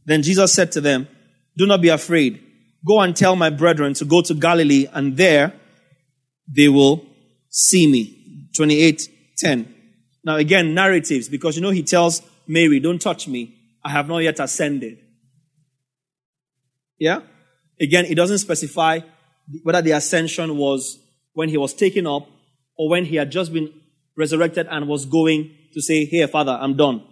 Then 0.07 0.23
Jesus 0.23 0.53
said 0.53 0.73
to 0.73 0.81
them, 0.81 1.09
do 1.57 1.67
not 1.67 1.81
be 1.81 1.89
afraid. 1.89 2.43
Go 2.87 3.01
and 3.01 3.17
tell 3.17 3.37
my 3.37 3.51
brethren 3.51 3.95
to 3.95 4.05
go 4.05 4.21
to 4.23 4.35
Galilee 4.35 4.87
and 4.93 5.17
there 5.17 5.55
they 6.49 6.69
will 6.69 7.07
see 7.49 7.87
me. 7.87 8.51
28, 8.57 9.09
10. 9.39 9.75
Now 10.25 10.37
again, 10.37 10.75
narratives, 10.75 11.29
because 11.29 11.57
you 11.57 11.63
know 11.63 11.71
he 11.71 11.83
tells 11.83 12.23
Mary, 12.47 12.81
don't 12.81 13.01
touch 13.01 13.27
me. 13.29 13.55
I 13.85 13.91
have 13.91 14.09
not 14.09 14.19
yet 14.19 14.41
ascended. 14.41 14.99
Yeah? 16.99 17.21
Again, 17.81 18.07
it 18.07 18.15
doesn't 18.15 18.39
specify 18.39 19.01
whether 19.63 19.83
the 19.83 19.93
ascension 19.93 20.57
was 20.57 20.99
when 21.33 21.49
he 21.49 21.57
was 21.57 21.75
taken 21.75 22.07
up 22.07 22.27
or 22.77 22.89
when 22.89 23.05
he 23.05 23.17
had 23.17 23.31
just 23.31 23.53
been 23.53 23.73
resurrected 24.17 24.67
and 24.71 24.89
was 24.89 25.05
going 25.05 25.51
to 25.73 25.81
say, 25.81 26.05
Here, 26.05 26.29
Father, 26.29 26.53
I'm 26.53 26.77
done. 26.77 27.03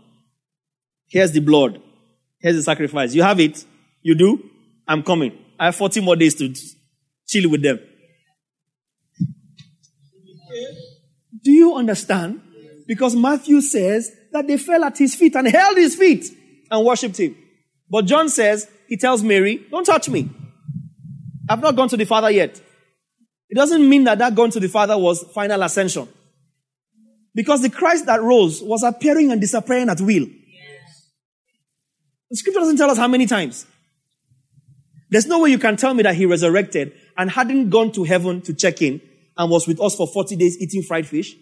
Here's 1.09 1.33
the 1.33 1.40
blood. 1.40 1.81
Here's 2.38 2.57
the 2.57 2.62
sacrifice. 2.62 3.14
You 3.14 3.23
have 3.23 3.38
it. 3.40 3.64
You 4.03 4.14
do. 4.14 4.51
I'm 4.87 5.03
coming. 5.03 5.38
I 5.59 5.66
have 5.66 5.77
40 5.77 6.01
more 6.01 6.16
days 6.16 6.35
to 6.37 6.53
chill 7.27 7.51
with 7.51 7.62
them. 7.62 7.79
Do 11.42 11.51
you 11.51 11.75
understand? 11.75 12.40
Because 12.87 13.14
Matthew 13.14 13.61
says 13.61 14.12
that 14.33 14.47
they 14.47 14.57
fell 14.57 14.85
at 14.85 14.99
his 14.99 15.14
feet 15.14 15.35
and 15.35 15.49
held 15.49 15.77
his 15.77 15.95
feet 15.95 16.27
and 16.71 16.85
worshipped 16.85 17.18
him. 17.18 17.37
But 17.88 18.07
John 18.07 18.29
says, 18.29 18.68
he 18.88 18.97
tells 18.97 19.23
Mary, 19.23 19.66
don't 19.71 19.85
touch 19.85 20.09
me. 20.09 20.31
I've 21.53 21.61
not 21.61 21.77
gone 21.77 21.88
to 21.91 21.99
the 21.99 22.07
Father 22.07 22.31
yet. 22.31 22.59
It 23.51 23.55
doesn't 23.55 23.87
mean 23.87 24.05
that 24.05 24.19
that 24.19 24.35
going 24.35 24.51
to 24.53 24.61
the 24.61 24.69
Father 24.69 24.97
was 24.97 25.23
final 25.35 25.62
ascension. 25.62 26.09
Because 27.35 27.61
the 27.61 27.69
Christ 27.69 28.07
that 28.07 28.23
rose 28.23 28.62
was 28.62 28.83
appearing 28.83 29.31
and 29.31 29.38
disappearing 29.38 29.91
at 29.91 30.01
will. 30.01 30.27
The 32.31 32.37
scripture 32.37 32.61
doesn't 32.61 32.79
tell 32.79 32.91
us 32.91 32.97
how 32.97 33.09
many 33.09 33.27
times. 33.27 33.67
There's 35.11 35.27
no 35.27 35.41
way 35.41 35.51
you 35.51 35.59
can 35.59 35.77
tell 35.77 35.93
me 35.93 36.03
that 36.05 36.15
he 36.15 36.25
resurrected 36.25 36.95
and 37.19 37.31
hadn't 37.31 37.69
gone 37.69 37.93
to 37.93 38.05
heaven 38.05 38.41
to 38.43 38.55
check 38.55 38.81
in 38.81 39.03
and 39.37 39.51
was 39.51 39.69
with 39.69 39.79
us 39.79 39.95
for 39.95 40.07
40 40.07 40.37
days 40.37 40.57
eating 40.59 40.83
fried 40.83 41.07
fish. 41.07 41.37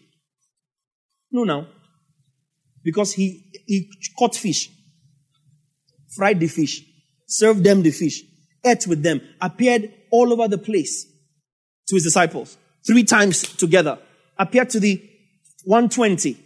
No, 1.31 1.44
now. 1.44 1.68
Because 2.83 3.12
he, 3.12 3.44
he 3.64 3.88
caught 4.18 4.35
fish, 4.35 4.68
fried 6.16 6.40
the 6.40 6.49
fish, 6.49 6.83
served 7.29 7.62
them 7.62 7.83
the 7.83 7.92
fish, 7.92 8.23
ate 8.64 8.88
with 8.88 9.05
them, 9.05 9.20
appeared 9.40 9.92
all 10.11 10.33
over 10.33 10.49
the 10.49 10.59
place 10.59 11.07
to 11.88 11.96
his 11.96 12.05
disciples, 12.05 12.57
three 12.87 13.05
times 13.05 13.42
together, 13.57 13.99
appeared 14.38 14.70
to 14.70 14.81
the 14.81 14.96
120 15.64 16.37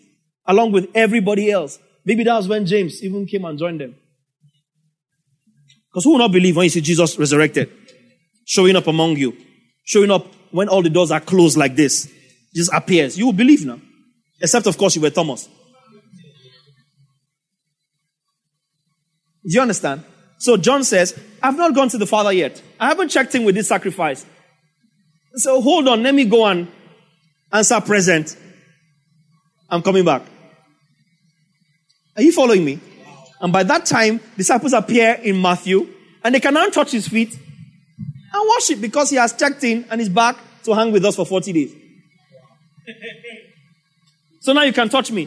along 0.47 0.73
with 0.73 0.89
everybody 0.95 1.51
else. 1.51 1.79
Maybe 2.05 2.25
that 2.25 2.35
was 2.35 2.49
when 2.49 2.67
James 2.67 3.03
even 3.03 3.27
came 3.27 3.45
and 3.45 3.59
joined 3.59 3.81
them. 3.81 3.95
Because 5.91 6.05
who 6.05 6.13
will 6.13 6.19
not 6.19 6.33
believe 6.33 6.57
when 6.57 6.65
you 6.65 6.71
see 6.71 6.81
Jesus 6.81 7.19
resurrected? 7.19 7.71
Showing 8.45 8.77
up 8.77 8.87
among 8.87 9.17
you. 9.17 9.37
Showing 9.85 10.11
up 10.11 10.27
when 10.51 10.69
all 10.69 10.83
the 10.83 10.91
doors 10.91 11.11
are 11.11 11.21
closed 11.21 11.57
like 11.57 11.77
this. 11.77 12.11
Just 12.55 12.73
appears. 12.73 13.17
You 13.17 13.27
will 13.27 13.33
believe 13.33 13.65
now. 13.65 13.81
Except, 14.41 14.67
of 14.67 14.77
course, 14.77 14.97
you 14.97 15.03
were 15.03 15.11
Thomas. 15.11 15.49
Do 19.47 19.55
you 19.55 19.61
understand? 19.61 20.03
So 20.45 20.59
John 20.59 20.85
says, 20.85 21.19
I've 21.43 21.57
not 21.57 21.75
gone 21.75 21.89
to 21.89 21.97
the 21.97 22.07
Father 22.07 22.31
yet. 22.31 22.61
I 22.79 22.89
haven't 22.89 23.09
checked 23.09 23.35
in 23.35 23.45
with 23.45 23.55
this 23.55 23.67
sacrifice. 23.67 24.27
So 25.37 25.63
hold 25.63 25.89
on, 25.89 26.03
let 26.03 26.15
me 26.15 26.27
go 26.27 26.45
and 26.45 26.69
answer 27.51 27.81
present. 27.81 28.37
I'm 29.71 29.81
coming 29.81 30.05
back. 30.05 30.21
Are 32.15 32.21
you 32.21 32.31
following 32.31 32.63
me? 32.63 32.79
And 33.41 33.55
by 33.55 33.63
that 33.63 33.87
time, 33.87 34.21
disciples 34.37 34.75
appear 34.75 35.15
in 35.15 35.41
Matthew 35.41 35.89
and 36.23 36.35
they 36.35 36.41
can 36.41 36.53
now 36.53 36.67
touch 36.67 36.91
his 36.91 37.09
feet 37.09 37.33
and 37.33 38.51
worship 38.51 38.83
because 38.83 39.09
he 39.09 39.17
has 39.17 39.33
checked 39.33 39.65
in 39.65 39.87
and 39.91 39.99
is 39.99 40.11
back 40.11 40.37
to 40.65 40.75
hang 40.75 40.93
with 40.93 41.07
us 41.07 41.17
for 41.17 41.25
40 41.25 41.55
days. 41.55 41.75
So 44.41 44.53
now 44.53 44.65
you 44.65 44.75
can 44.75 44.91
touch 44.91 45.11
me. 45.11 45.27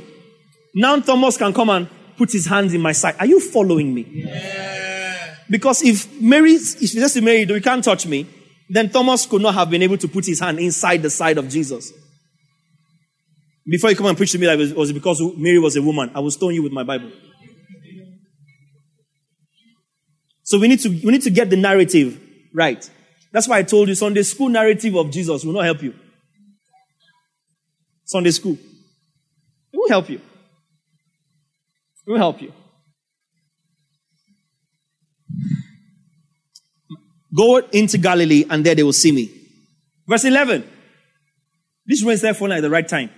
Now 0.75 0.99
Thomas 0.99 1.37
can 1.37 1.55
come 1.55 1.71
and 1.71 1.89
put 2.17 2.31
his 2.31 2.45
hands 2.45 2.75
in 2.75 2.81
my 2.81 2.91
side. 2.91 3.15
Are 3.17 3.25
you 3.25 3.39
following 3.39 3.95
me? 3.95 4.05
Yeah. 4.07 4.86
Because 5.49 5.81
if 5.83 6.19
Mary, 6.19 6.53
if 6.53 6.93
you 6.93 6.99
just 6.99 7.21
Mary, 7.21 7.43
you 7.43 7.61
can't 7.61 7.83
touch 7.83 8.05
me, 8.05 8.27
then 8.69 8.89
Thomas 8.89 9.25
could 9.25 9.41
not 9.41 9.53
have 9.53 9.69
been 9.69 9.81
able 9.81 9.97
to 9.97 10.07
put 10.07 10.25
his 10.25 10.39
hand 10.39 10.59
inside 10.59 11.01
the 11.01 11.09
side 11.09 11.37
of 11.37 11.47
Jesus. 11.47 11.93
Before 13.65 13.89
you 13.89 13.95
come 13.95 14.05
and 14.07 14.17
preach 14.17 14.31
to 14.31 14.37
me 14.37 14.45
that 14.45 14.59
it 14.59 14.75
was, 14.75 14.91
because 14.93 15.21
Mary 15.37 15.59
was 15.59 15.75
a 15.75 15.81
woman, 15.81 16.11
I 16.13 16.19
will 16.19 16.31
stone 16.31 16.53
you 16.53 16.63
with 16.63 16.71
my 16.71 16.83
Bible. 16.83 17.11
So 20.43 20.57
we 20.59 20.69
need 20.69 20.79
to, 20.81 20.89
we 20.89 21.11
need 21.11 21.23
to 21.23 21.29
get 21.29 21.49
the 21.49 21.57
narrative 21.57 22.19
right. 22.53 22.89
That's 23.33 23.47
why 23.47 23.57
I 23.57 23.63
told 23.63 23.89
you 23.89 23.95
Sunday 23.95 24.23
school 24.23 24.47
narrative 24.47 24.95
of 24.95 25.11
Jesus 25.11 25.43
will 25.43 25.53
not 25.53 25.65
help 25.65 25.83
you. 25.83 25.93
Sunday 28.05 28.31
school. 28.31 28.53
It 28.53 29.77
won't 29.77 29.91
help 29.91 30.09
you. 30.09 30.21
Let 32.05 32.13
me 32.13 32.19
help 32.19 32.41
you. 32.41 32.53
Go 37.35 37.57
into 37.57 37.97
Galilee, 37.97 38.45
and 38.49 38.65
there 38.65 38.75
they 38.75 38.83
will 38.83 38.93
see 38.93 39.11
me. 39.11 39.29
Verse 40.07 40.23
11. 40.25 40.67
This 41.85 42.03
rain 42.03 42.17
there 42.21 42.33
falling 42.33 42.57
at 42.57 42.61
the 42.61 42.69
right 42.69 42.87
time. 42.87 43.09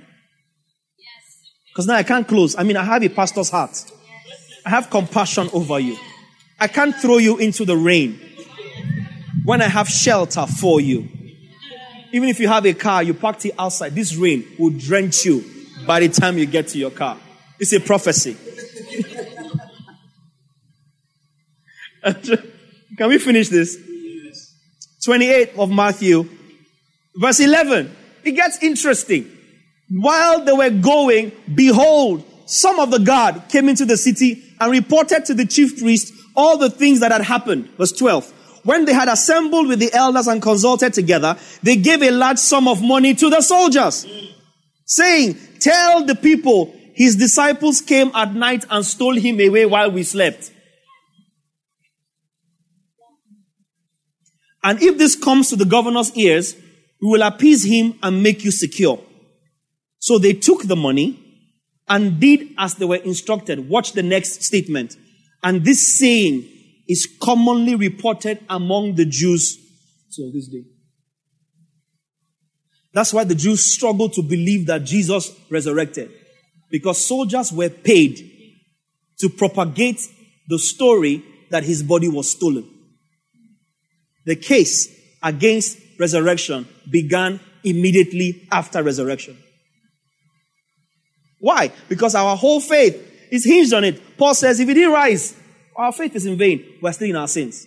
Because 1.68 1.88
now 1.88 1.96
I 1.96 2.04
can't 2.04 2.28
close. 2.28 2.56
I 2.58 2.64
mean, 2.64 2.78
I 2.78 2.84
have 2.84 3.04
a 3.04 3.10
pastor's 3.10 3.50
heart. 3.50 3.86
I 4.66 4.70
have 4.70 4.90
compassion 4.90 5.50
over 5.54 5.80
you. 5.80 5.98
I 6.60 6.68
can't 6.68 6.96
throw 6.96 7.18
you 7.18 7.38
into 7.38 7.64
the 7.66 7.78
rain 7.78 8.20
when 9.46 9.62
I 9.62 9.68
have 9.68 9.88
shelter 9.88 10.46
for 10.46 10.82
you. 10.82 11.08
Even 12.12 12.28
if 12.28 12.40
you 12.40 12.48
have 12.48 12.66
a 12.66 12.74
car, 12.74 13.04
you 13.04 13.14
parked 13.14 13.46
it 13.46 13.54
outside, 13.58 13.96
this 13.96 14.16
rain 14.16 14.46
will 14.58 14.72
drench 14.72 15.26
you 15.26 15.46
by 15.86 16.00
the 16.00 16.10
time 16.10 16.38
you 16.38 16.46
get 16.46 16.68
to 16.70 16.78
your 16.78 16.92
car. 16.92 17.18
It's 17.60 17.72
a 17.74 17.80
prophecy. 17.80 18.36
Can 22.98 23.10
we 23.10 23.18
finish 23.18 23.50
this? 23.50 23.78
28 25.04 25.54
of 25.58 25.70
Matthew, 25.70 26.30
verse 27.16 27.40
11. 27.40 27.96
It 28.24 28.32
gets 28.32 28.62
interesting. 28.62 29.30
While 29.90 30.46
they 30.46 30.52
were 30.52 30.70
going, 30.70 31.32
behold, 31.54 32.24
some 32.46 32.80
of 32.80 32.92
the 32.92 33.00
guard 33.00 33.44
came 33.50 33.70
into 33.70 33.86
the 33.86 33.98
city 33.98 34.44
and 34.60 34.72
reported 34.72 35.26
to 35.26 35.34
the 35.34 35.46
chief 35.46 35.80
priest 35.80 36.14
all 36.36 36.58
the 36.58 36.70
things 36.70 37.00
that 37.00 37.12
had 37.12 37.22
happened. 37.22 37.70
Verse 37.78 37.92
12. 37.94 38.34
When 38.64 38.86
they 38.86 38.94
had 38.94 39.08
assembled 39.08 39.68
with 39.68 39.80
the 39.80 39.94
elders 39.94 40.28
and 40.28 40.42
consulted 40.42 40.94
together, 40.94 41.38
they 41.64 41.76
gave 41.76 42.02
a 42.04 42.12
large 42.12 42.38
sum 42.38 42.68
of 42.68 42.82
money 42.82 43.14
to 43.16 43.30
the 43.30 43.42
soldiers, 43.42 44.06
saying, 44.86 45.38
Tell 45.60 46.06
the 46.06 46.16
people 46.16 46.74
his 46.94 47.16
disciples 47.16 47.82
came 47.82 48.12
at 48.14 48.34
night 48.34 48.66
and 48.70 48.86
stole 48.86 49.16
him 49.16 49.40
away 49.40 49.66
while 49.66 49.92
we 49.92 50.04
slept. 50.04 50.52
And 54.64 54.82
if 54.82 54.98
this 54.98 55.16
comes 55.16 55.50
to 55.50 55.56
the 55.56 55.66
governor's 55.66 56.16
ears, 56.16 56.56
we 57.02 57.08
will 57.08 57.22
appease 57.22 57.64
him 57.64 57.98
and 58.04 58.22
make 58.22 58.44
you 58.44 58.52
secure. 58.52 59.00
So 60.00 60.18
they 60.18 60.34
took 60.34 60.64
the 60.64 60.76
money 60.76 61.20
and 61.88 62.20
did 62.20 62.50
as 62.58 62.76
they 62.76 62.86
were 62.86 62.98
instructed. 62.98 63.70
Watch 63.70 63.94
the 63.94 64.04
next 64.04 64.44
statement. 64.44 64.96
And 65.44 65.64
this 65.64 65.98
saying 65.98 66.48
is 66.88 67.08
commonly 67.22 67.76
reported 67.76 68.40
among 68.50 68.96
the 68.96 69.06
Jews 69.06 69.58
till 70.16 70.32
this 70.32 70.48
day. 70.48 70.64
That's 72.94 73.14
why 73.14 73.24
the 73.24 73.36
Jews 73.36 73.64
struggle 73.64 74.10
to 74.10 74.22
believe 74.22 74.68
that 74.68 74.84
Jesus 74.84 75.32
resurrected. 75.50 76.12
Because 76.72 77.04
soldiers 77.04 77.52
were 77.52 77.70
paid 77.70 78.20
to 79.20 79.30
propagate 79.30 80.02
the 80.48 80.60
story 80.60 81.24
that 81.52 81.64
his 81.64 81.84
body 81.84 82.08
was 82.08 82.32
stolen. 82.32 82.68
The 84.26 84.36
case 84.36 84.90
against 85.22 85.78
resurrection 86.00 86.68
began 86.90 87.40
immediately 87.64 88.48
after 88.52 88.82
resurrection. 88.84 89.38
Why? 91.40 91.72
Because 91.88 92.16
our 92.16 92.36
whole 92.36 92.60
faith 92.60 93.28
is 93.32 93.46
hinged 93.46 93.74
on 93.74 93.84
it. 93.84 94.18
Paul 94.18 94.34
says, 94.34 94.60
if 94.60 94.68
he 94.68 94.74
didn't 94.74 94.94
rise, 94.94 95.36
our 95.76 95.92
faith 95.92 96.16
is 96.16 96.26
in 96.26 96.38
vain. 96.38 96.78
We're 96.82 96.92
still 96.92 97.10
in 97.10 97.16
our 97.16 97.28
sins. 97.28 97.66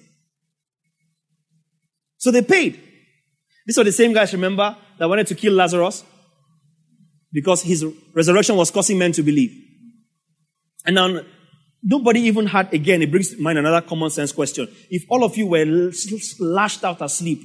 So 2.19 2.31
they 2.31 2.43
paid. 2.43 2.81
These 3.67 3.79
are 3.79 3.85
the 3.85 3.93
same 3.93 4.13
guys, 4.13 4.33
remember, 4.33 4.77
that 4.99 5.09
wanted 5.09 5.27
to 5.29 5.35
kill 5.35 5.55
Lazarus 5.55 6.05
because 7.33 7.63
his 7.63 7.85
resurrection 8.15 8.57
was 8.57 8.71
causing 8.71 8.99
men 8.99 9.13
to 9.13 9.23
believe. 9.23 9.53
And 10.85 10.95
now, 10.95 11.21
nobody 11.83 12.21
even 12.21 12.47
had, 12.47 12.73
again, 12.73 13.03
it 13.03 13.11
brings 13.11 13.31
to 13.31 13.41
mind 13.41 13.59
another 13.59 13.81
common 13.81 14.11
sense 14.11 14.33
question. 14.33 14.69
If 14.91 15.05
all 15.09 15.25
of 15.25 15.37
you 15.37 15.47
were 15.47 15.91
lashed 16.41 16.85
out 16.85 17.03
asleep, 17.03 17.43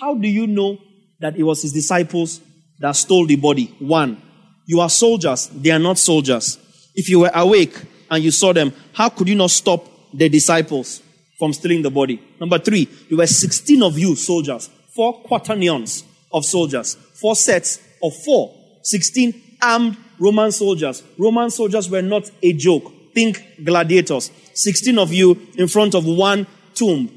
how 0.00 0.14
do 0.14 0.28
you 0.28 0.46
know 0.46 0.78
that 1.20 1.36
it 1.36 1.42
was 1.42 1.62
his 1.62 1.72
disciples 1.72 2.40
that 2.80 2.92
stole 2.92 3.26
the 3.26 3.36
body? 3.36 3.74
One, 3.78 4.20
you 4.66 4.80
are 4.80 4.90
soldiers, 4.90 5.48
they 5.48 5.70
are 5.70 5.78
not 5.78 5.98
soldiers. 5.98 6.58
If 6.94 7.08
you 7.08 7.20
were 7.20 7.30
awake 7.34 7.74
and 8.10 8.22
you 8.22 8.30
saw 8.30 8.52
them, 8.52 8.72
how 8.92 9.08
could 9.08 9.28
you 9.28 9.34
not 9.34 9.50
stop 9.50 9.86
the 10.12 10.28
disciples 10.28 11.02
from 11.38 11.52
stealing 11.52 11.82
the 11.82 11.90
body? 11.90 12.20
Number 12.40 12.58
three, 12.58 12.84
there 13.08 13.18
were 13.18 13.26
16 13.26 13.82
of 13.82 13.98
you 13.98 14.16
soldiers, 14.16 14.70
four 14.94 15.22
quaternions 15.22 16.04
of 16.32 16.44
soldiers, 16.44 16.94
four 17.20 17.36
sets 17.36 17.80
of 18.02 18.12
four, 18.24 18.54
16 18.82 19.42
armed 19.62 19.96
Roman 20.18 20.52
soldiers. 20.52 21.02
Roman 21.18 21.50
soldiers 21.50 21.88
were 21.88 22.02
not 22.02 22.30
a 22.42 22.52
joke. 22.52 22.92
Think 23.18 23.64
gladiators. 23.64 24.30
16 24.54 24.96
of 24.96 25.12
you 25.12 25.36
in 25.56 25.66
front 25.66 25.96
of 25.96 26.06
one 26.06 26.46
tomb. 26.72 27.10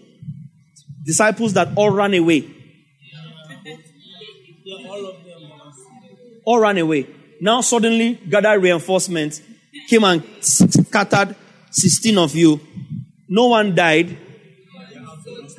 Disciples 1.05 1.53
that 1.53 1.67
all 1.75 1.91
ran 1.91 2.15
away. 2.15 2.49
All 6.43 6.59
ran 6.59 6.79
away. 6.79 7.05
Now 7.39 7.61
suddenly 7.61 8.15
gathered 8.15 8.63
reinforcements 8.63 9.43
came 9.87 10.03
and 10.03 10.23
scattered 10.41 11.35
16 11.69 12.17
of 12.17 12.35
you. 12.35 12.59
No 13.29 13.49
one 13.49 13.75
died. 13.75 14.17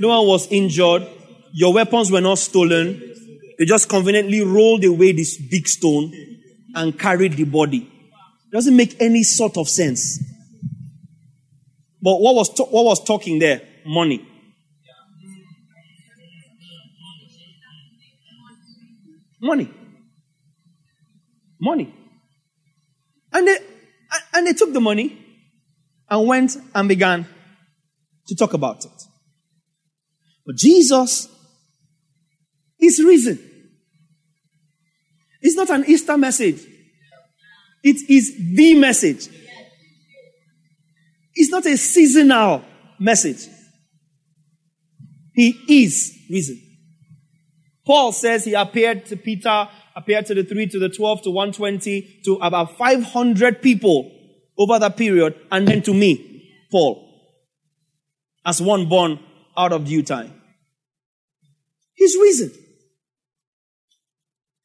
No 0.01 0.09
one 0.09 0.27
was 0.27 0.51
injured. 0.51 1.07
Your 1.53 1.73
weapons 1.73 2.11
were 2.11 2.21
not 2.21 2.41
stolen. 2.41 3.01
They 3.61 3.65
just 3.65 3.89
conveniently 3.89 4.43
rolled 4.43 4.83
away 4.83 5.13
this 5.13 5.37
big 5.41 5.69
stone 5.69 6.13
and 6.75 6.99
carried 6.99 7.35
the 7.35 7.45
body. 7.45 7.89
It 8.49 8.53
doesn't 8.53 8.77
make 8.77 9.01
any 9.01 9.23
sort 9.23 9.57
of 9.57 9.69
sense. 9.69 10.32
But 12.03 12.21
what 12.21 12.35
was, 12.35 12.49
to- 12.55 12.65
what 12.65 12.85
was 12.85 13.05
talking 13.05 13.38
there? 13.38 13.62
Money. 13.87 14.29
Money. 19.41 19.71
Money. 21.61 21.95
And 23.33 23.47
they, 23.49 23.57
and 24.35 24.47
they 24.47 24.53
took 24.53 24.73
the 24.73 24.81
money 24.81 25.19
and 26.11 26.27
went 26.27 26.57
and 26.75 26.88
began 26.88 27.27
to 28.27 28.35
talk 28.35 28.53
about 28.53 28.85
it. 28.85 29.03
But 30.45 30.57
Jesus 30.57 31.29
is 32.81 33.03
risen. 33.03 33.38
It's 35.41 35.57
not 35.57 35.71
an 35.71 35.85
Easter 35.87 36.17
message. 36.17 36.62
It 37.83 38.09
is 38.09 38.37
the 38.55 38.75
message. 38.75 39.29
It's 41.35 41.51
not 41.51 41.66
a 41.66 41.77
seasonal 41.77 42.64
message. 42.99 43.49
He 45.35 45.59
is 45.68 46.12
risen. 46.31 46.61
Paul 47.87 48.12
says 48.12 48.45
he 48.45 48.55
appeared 48.55 49.07
to 49.07 49.16
Peter 49.16 49.68
appeared 49.95 50.27
to 50.27 50.35
the 50.35 50.45
3, 50.45 50.66
to 50.68 50.79
the 50.79 50.88
12, 50.88 51.23
to 51.23 51.31
120, 51.31 52.21
to 52.25 52.35
about 52.37 52.77
500 52.77 53.62
people 53.62 54.11
over 54.59 54.79
that 54.79 54.97
period, 54.97 55.35
and 55.51 55.66
then 55.66 55.83
to 55.83 55.95
me, 55.95 56.66
Paul, 56.71 57.09
as 58.45 58.61
one 58.61 58.88
born 58.88 59.18
out 59.57 59.73
of 59.73 59.85
due 59.85 60.03
time. 60.03 60.33
He's 61.95 62.16
risen. 62.16 62.53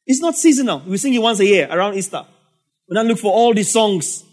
It's 0.06 0.20
not 0.20 0.36
seasonal. 0.36 0.80
We 0.86 0.96
sing 0.96 1.14
it 1.14 1.18
once 1.18 1.40
a 1.40 1.44
year 1.44 1.68
around 1.70 1.94
Easter. 1.94 2.24
We 2.88 2.94
now 2.94 3.02
look 3.02 3.18
for 3.18 3.32
all 3.32 3.52
these 3.52 3.70
songs 3.70 4.24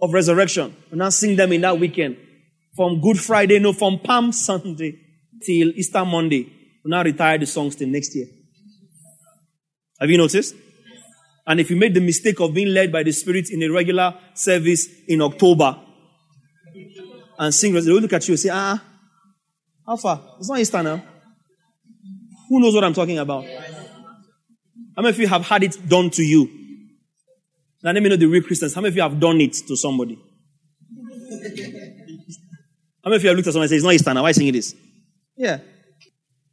of 0.00 0.12
resurrection. 0.12 0.74
We 0.90 0.98
now 0.98 1.10
sing 1.10 1.36
them 1.36 1.52
in 1.52 1.60
that 1.62 1.78
weekend. 1.78 2.16
From 2.76 3.00
Good 3.00 3.18
Friday, 3.18 3.58
no, 3.58 3.72
from 3.72 3.98
Palm 3.98 4.32
Sunday 4.48 4.98
till 5.44 5.70
Easter 5.70 6.04
Monday. 6.04 6.44
We 6.84 6.90
now 6.90 7.02
retire 7.02 7.38
the 7.38 7.46
songs 7.46 7.76
till 7.76 7.88
next 7.88 8.14
year. 8.14 8.26
Have 10.00 10.10
you 10.10 10.18
noticed? 10.18 10.54
And 11.46 11.60
if 11.60 11.70
you 11.70 11.76
made 11.76 11.94
the 11.94 12.00
mistake 12.00 12.40
of 12.40 12.54
being 12.54 12.68
led 12.68 12.92
by 12.92 13.02
the 13.02 13.10
Spirit 13.10 13.50
in 13.50 13.62
a 13.62 13.68
regular 13.68 14.14
service 14.34 14.86
in 15.08 15.22
October 15.22 15.80
and 17.38 17.54
sing, 17.54 17.72
they 17.72 17.80
will 17.80 18.00
look 18.00 18.12
at 18.12 18.28
you 18.28 18.32
and 18.32 18.38
say, 18.40 18.50
ah, 18.52 18.82
how 19.86 19.96
far? 19.96 20.20
It's 20.38 20.48
not 20.48 20.60
Easter 20.60 20.82
now. 20.82 21.02
Who 22.48 22.60
knows 22.60 22.74
what 22.74 22.84
I'm 22.84 22.92
talking 22.92 23.18
about? 23.18 23.44
How 23.44 25.02
many 25.02 25.10
of 25.10 25.18
you 25.18 25.26
have 25.28 25.46
had 25.46 25.62
it 25.62 25.88
done 25.88 26.10
to 26.10 26.22
you? 26.22 26.57
Now 27.82 27.92
let 27.92 28.02
me 28.02 28.08
know 28.08 28.16
the 28.16 28.26
real 28.26 28.42
Christians. 28.42 28.74
How 28.74 28.80
many 28.80 28.90
of 28.90 28.96
you 28.96 29.02
have 29.02 29.20
done 29.20 29.40
it 29.40 29.54
to 29.68 29.76
somebody? 29.76 30.18
How 33.04 33.10
many 33.10 33.16
of 33.16 33.22
you 33.22 33.28
have 33.28 33.36
looked 33.36 33.48
at 33.48 33.52
someone 33.52 33.64
and 33.64 33.70
said, 33.70 33.76
It's 33.76 33.84
not 33.84 33.94
Easter 33.94 34.14
now, 34.14 34.22
why 34.22 34.28
are 34.28 34.30
you 34.30 34.34
singing 34.34 34.52
this? 34.52 34.74
Yeah. 35.36 35.58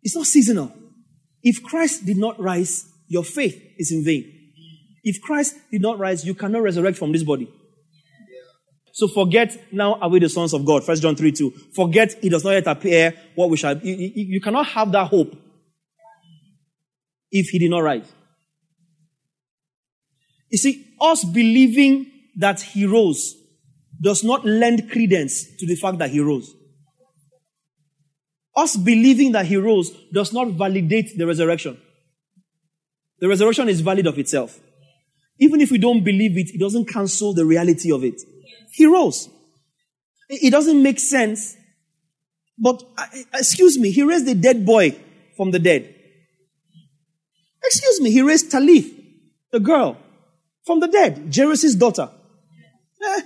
It's 0.04 0.16
not 0.16 0.26
seasonal. 0.28 0.72
If 1.42 1.64
Christ 1.64 2.06
did 2.06 2.18
not 2.18 2.40
rise, 2.40 2.86
your 3.08 3.24
faith 3.24 3.62
is 3.78 3.92
in 3.92 4.04
vain. 4.04 4.32
If 5.04 5.22
Christ 5.22 5.56
did 5.72 5.82
not 5.82 6.00
rise, 6.00 6.26
you 6.26 6.34
cannot 6.34 6.62
resurrect 6.62 6.98
from 6.98 7.12
this 7.12 7.24
body. 7.24 7.52
So 8.96 9.08
forget 9.10 9.74
now 9.74 9.96
are 9.96 10.10
we 10.10 10.20
the 10.20 10.30
sons 10.30 10.54
of 10.54 10.66
God. 10.66 10.84
First 10.84 11.02
John 11.02 11.16
3 11.16 11.32
2. 11.32 11.52
Forget 11.76 12.16
it 12.24 12.30
does 12.30 12.46
not 12.46 12.52
yet 12.52 12.68
appear 12.68 13.14
what 13.36 13.50
we 13.50 13.58
shall. 13.58 13.78
You, 13.78 13.94
you, 13.94 14.12
you 14.16 14.42
cannot 14.42 14.68
have 14.68 14.92
that 14.94 15.08
hope 15.08 15.36
if 17.30 17.48
he 17.48 17.60
did 17.60 17.70
not 17.70 17.80
rise. 17.80 18.10
You 20.56 20.60
see, 20.60 20.88
us 21.02 21.26
believing 21.26 22.10
that 22.38 22.62
he 22.62 22.86
rose 22.86 23.36
does 24.02 24.24
not 24.24 24.46
lend 24.46 24.89
credence 24.89 25.54
to 25.58 25.68
the 25.68 25.76
fact 25.76 25.98
that 25.98 26.12
he 26.12 26.22
rose. 26.22 26.56
Us 28.56 28.78
believing 28.78 29.34
that 29.34 29.48
he 29.48 29.58
rose 29.58 29.91
does 30.13 30.32
not 30.32 30.52
validate 30.52 31.18
the 31.18 31.28
resurrection. 31.28 31.78
The 33.20 33.28
resurrection 33.28 33.68
is 33.68 33.82
valid 33.82 34.08
of 34.08 34.18
itself. 34.18 34.58
Even 35.39 35.60
if 35.60 35.72
we 35.72 35.78
don't 35.78 36.06
believe 36.06 36.38
it, 36.38 36.52
it 36.56 36.60
doesn't 36.62 36.86
cancel 36.86 37.34
the 37.34 37.46
reality 37.46 37.91
of 37.91 38.06
it. 38.06 38.22
He 38.72 38.86
rose. 38.86 39.28
It 40.30 40.52
doesn't 40.52 40.82
make 40.82 41.02
sense. 41.02 41.58
But, 42.58 42.82
uh, 42.98 43.08
excuse 43.34 43.78
me, 43.78 43.91
he 43.91 44.04
raised 44.04 44.30
a 44.30 44.36
dead 44.36 44.65
boy 44.65 44.96
from 45.36 45.52
the 45.52 45.60
dead. 45.60 45.94
Excuse 47.62 48.00
me, 48.00 48.10
he 48.10 48.22
raised 48.22 48.52
Talitha, 48.52 49.02
the 49.52 49.60
girl, 49.60 49.98
from 50.65 50.80
the 50.80 50.88
dead, 50.88 51.32
Jairus' 51.34 51.75
daughter. 51.75 52.10
Uh, 53.06 53.21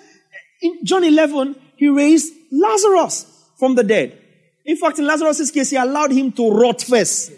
in 0.62 0.86
John 0.86 1.04
11, 1.04 1.56
he 1.78 1.88
raised 1.88 2.34
Lazarus 2.52 3.25
from 3.58 3.75
the 3.75 3.84
dead. 3.84 4.17
In 4.65 4.75
fact, 4.78 4.99
in 4.99 5.08
Lazarus' 5.08 5.49
case, 5.49 5.69
he 5.69 5.78
allowed 5.78 6.12
him 6.12 6.32
to 6.34 6.52
rot 6.52 6.82
first. 6.82 7.32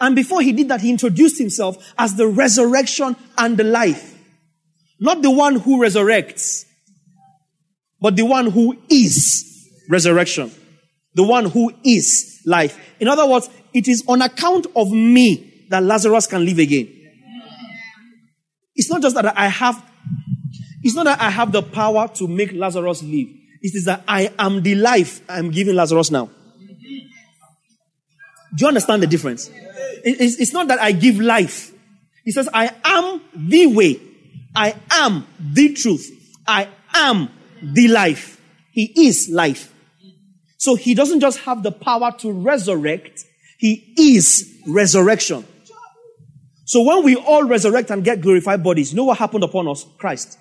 And 0.00 0.14
before 0.14 0.42
he 0.42 0.52
did 0.52 0.68
that, 0.68 0.80
he 0.80 0.90
introduced 0.90 1.38
himself 1.38 1.92
as 1.98 2.14
the 2.14 2.26
resurrection 2.26 3.16
and 3.36 3.56
the 3.56 3.64
life. 3.64 4.16
Not 5.00 5.22
the 5.22 5.30
one 5.30 5.56
who 5.56 5.80
resurrects, 5.80 6.64
but 8.00 8.16
the 8.16 8.24
one 8.24 8.50
who 8.50 8.76
is 8.88 9.44
resurrection. 9.88 10.50
The 11.14 11.24
one 11.24 11.46
who 11.46 11.72
is 11.84 12.40
life. 12.44 12.78
In 13.00 13.08
other 13.08 13.26
words, 13.26 13.48
it 13.72 13.88
is 13.88 14.04
on 14.06 14.22
account 14.22 14.66
of 14.76 14.90
me 14.90 15.66
that 15.70 15.82
Lazarus 15.82 16.26
can 16.26 16.44
live 16.44 16.58
again. 16.58 16.97
It's 18.78 18.88
not 18.88 19.02
just 19.02 19.14
that 19.16 19.36
I 19.36 19.48
have, 19.48 19.84
it's 20.82 20.94
not 20.94 21.04
that 21.04 21.20
I 21.20 21.28
have 21.28 21.52
the 21.52 21.62
power 21.62 22.08
to 22.14 22.26
make 22.28 22.52
Lazarus 22.52 23.02
live. 23.02 23.28
It 23.60 23.74
is 23.74 23.84
that 23.86 24.04
I 24.08 24.32
am 24.38 24.62
the 24.62 24.76
life 24.76 25.20
I'm 25.28 25.50
giving 25.50 25.74
Lazarus 25.74 26.10
now. 26.10 26.30
Do 28.56 28.64
you 28.64 28.68
understand 28.68 29.02
the 29.02 29.06
difference? 29.06 29.50
It's 30.04 30.52
not 30.52 30.68
that 30.68 30.80
I 30.80 30.92
give 30.92 31.18
life. 31.20 31.72
He 32.24 32.30
says, 32.30 32.48
I 32.54 32.72
am 32.84 33.20
the 33.34 33.66
way. 33.66 34.00
I 34.54 34.74
am 34.90 35.26
the 35.40 35.74
truth. 35.74 36.08
I 36.46 36.68
am 36.94 37.30
the 37.62 37.88
life. 37.88 38.40
He 38.70 39.08
is 39.08 39.28
life. 39.28 39.74
So 40.56 40.76
he 40.76 40.94
doesn't 40.94 41.20
just 41.20 41.40
have 41.40 41.62
the 41.62 41.72
power 41.72 42.12
to 42.18 42.32
resurrect, 42.32 43.24
he 43.58 43.92
is 43.98 44.56
resurrection. 44.66 45.44
So 46.68 46.82
when 46.82 47.02
we 47.02 47.16
all 47.16 47.44
resurrect 47.44 47.88
and 47.88 48.04
get 48.04 48.20
glorified 48.20 48.62
bodies, 48.62 48.92
you 48.92 48.96
know 48.98 49.04
what 49.04 49.16
happened 49.16 49.42
upon 49.42 49.66
us? 49.68 49.86
Christ. 49.96 50.38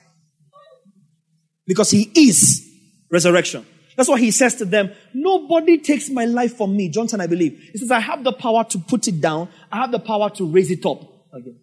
Because 1.66 1.90
he 1.90 2.12
is 2.14 2.70
resurrection. 3.10 3.66
That's 3.96 4.10
why 4.10 4.20
he 4.20 4.32
says 4.32 4.56
to 4.56 4.66
them, 4.66 4.92
Nobody 5.14 5.78
takes 5.78 6.10
my 6.10 6.26
life 6.26 6.58
from 6.58 6.76
me. 6.76 6.90
John 6.90 7.08
10, 7.08 7.22
I 7.22 7.28
believe. 7.28 7.58
He 7.72 7.78
says, 7.78 7.92
I 7.92 8.02
have 8.02 8.26
the 8.26 8.34
power 8.34 8.66
to 8.66 8.78
put 8.78 9.08
it 9.08 9.22
down, 9.22 9.48
I 9.72 9.78
have 9.78 9.92
the 9.92 10.00
power 10.00 10.30
to 10.32 10.46
raise 10.46 10.70
it 10.70 10.86
up 10.86 11.02
again. 11.34 11.62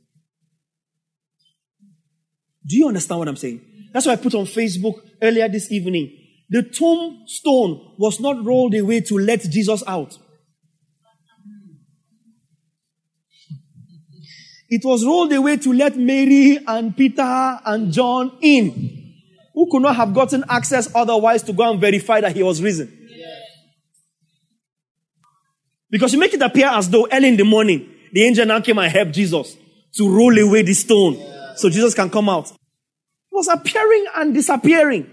Do 2.66 2.79
you 2.79 2.88
understand 2.88 3.18
what 3.18 3.29
I'm 3.29 3.37
saying? 3.37 3.61
That's 3.92 4.07
why 4.07 4.12
I 4.12 4.16
put 4.16 4.35
on 4.35 4.46
Facebook 4.46 4.94
earlier 5.20 5.46
this 5.46 5.70
evening. 5.70 6.11
The 6.48 6.62
tombstone 6.62 7.96
was 7.98 8.18
not 8.18 8.42
rolled 8.42 8.74
away 8.74 9.03
to 9.03 9.18
let 9.18 9.42
Jesus 9.42 9.83
out. 9.87 10.16
It 14.74 14.84
was 14.84 15.06
rolled 15.06 15.32
away 15.32 15.56
to 15.58 15.72
let 15.72 15.96
Mary 15.96 16.58
and 16.66 16.96
Peter 16.96 17.60
and 17.64 17.92
John 17.92 18.37
in 18.40 19.12
who 19.54 19.70
could 19.70 19.82
not 19.82 19.94
have 19.94 20.12
gotten 20.12 20.42
access 20.48 20.90
otherwise 20.96 21.44
to 21.44 21.52
go 21.52 21.70
and 21.70 21.80
verify 21.80 22.20
that 22.20 22.34
he 22.34 22.42
was 22.42 22.60
risen. 22.60 22.92
Because 25.88 26.12
you 26.12 26.18
make 26.18 26.34
it 26.34 26.42
appear 26.42 26.66
as 26.66 26.90
though 26.90 27.06
early 27.12 27.28
in 27.28 27.37
the 27.37 27.44
morning, 27.44 27.88
the 28.12 28.24
angel 28.24 28.46
now 28.46 28.58
came 28.58 28.76
and 28.80 28.90
helped 28.90 29.12
Jesus 29.12 29.56
to 29.94 30.12
roll 30.12 30.37
away 30.37 30.62
the 30.62 30.74
stone 30.74 31.24
so 31.54 31.70
Jesus 31.70 31.94
can 31.94 32.10
come 32.10 32.28
out. 32.28 32.48
He 32.48 32.56
was 33.30 33.46
appearing 33.46 34.06
and 34.16 34.34
disappearing. 34.34 35.08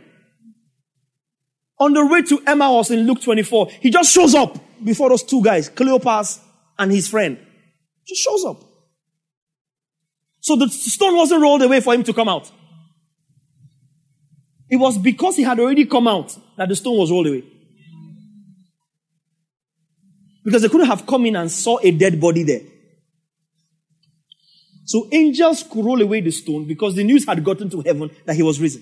On 1.80 1.94
the 1.94 2.04
way 2.04 2.24
to 2.24 2.42
Emmaus 2.48 2.90
in 2.90 3.06
Luke 3.06 3.22
24, 3.22 3.70
he 3.80 3.92
just 3.92 4.12
shows 4.12 4.34
up 4.34 4.58
before 4.84 5.10
those 5.10 5.22
two 5.22 5.44
guys, 5.44 5.70
Cleopas 5.70 6.40
and 6.80 6.92
his 6.92 7.08
friend. 7.08 7.38
Just 8.08 8.24
shows 8.24 8.44
up. 8.46 8.71
So 10.42 10.56
the 10.56 10.68
stone 10.68 11.16
wasn't 11.16 11.42
rolled 11.42 11.62
away 11.62 11.80
for 11.80 11.94
him 11.94 12.04
to 12.04 12.14
come 12.14 12.28
out. 12.28 12.52
It 14.70 14.78
was 14.78 14.98
because 14.98 15.36
he 15.36 15.44
had 15.44 15.60
already 15.60 15.86
come 15.86 16.08
out 16.08 16.36
that 16.58 16.68
the 16.68 16.76
stone 16.76 16.98
was 16.98 17.12
rolled 17.12 17.28
away. 17.28 17.44
Because 20.44 20.64
they 20.64 20.70
couldn't 20.70 20.88
have 20.88 21.06
come 21.06 21.26
in 21.28 21.36
and 21.36 21.52
saw 21.52 21.78
a 21.84 21.92
dead 21.92 22.20
body 22.20 22.44
there. 22.44 22.62
So 24.86 25.08
angels 25.12 25.64
could 25.64 25.86
roll 25.86 26.02
away 26.02 26.22
the 26.22 26.32
stone 26.32 26.66
because 26.68 26.96
the 26.96 27.04
news 27.04 27.26
had 27.26 27.44
gotten 27.44 27.70
to 27.70 27.82
heaven 27.82 28.10
that 28.26 28.36
he 28.36 28.42
was 28.42 28.60
risen. 28.60 28.82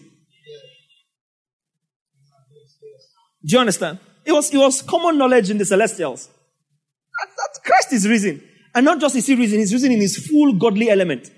Do 3.43 3.54
you 3.54 3.60
understand? 3.60 4.00
It 4.26 4.32
was, 4.32 4.54
it 4.54 4.58
was 4.58 4.82
common 4.82 5.17
knowledge 5.17 5.50
in 5.50 5.58
the 5.58 5.65
celestials. 5.65 6.28
That, 6.28 7.30
that 7.36 7.63
Christ 7.63 7.93
is 7.93 8.08
risen. 8.08 8.43
And 8.74 8.86
not 8.86 9.00
just 9.00 9.15
is 9.15 9.26
he 9.26 9.36
risen, 9.36 9.60
he's 9.60 9.74
risen 9.74 9.91
in 9.91 10.00
his 10.00 10.17
full 10.17 10.54
godly 10.54 10.89
element. 10.89 11.30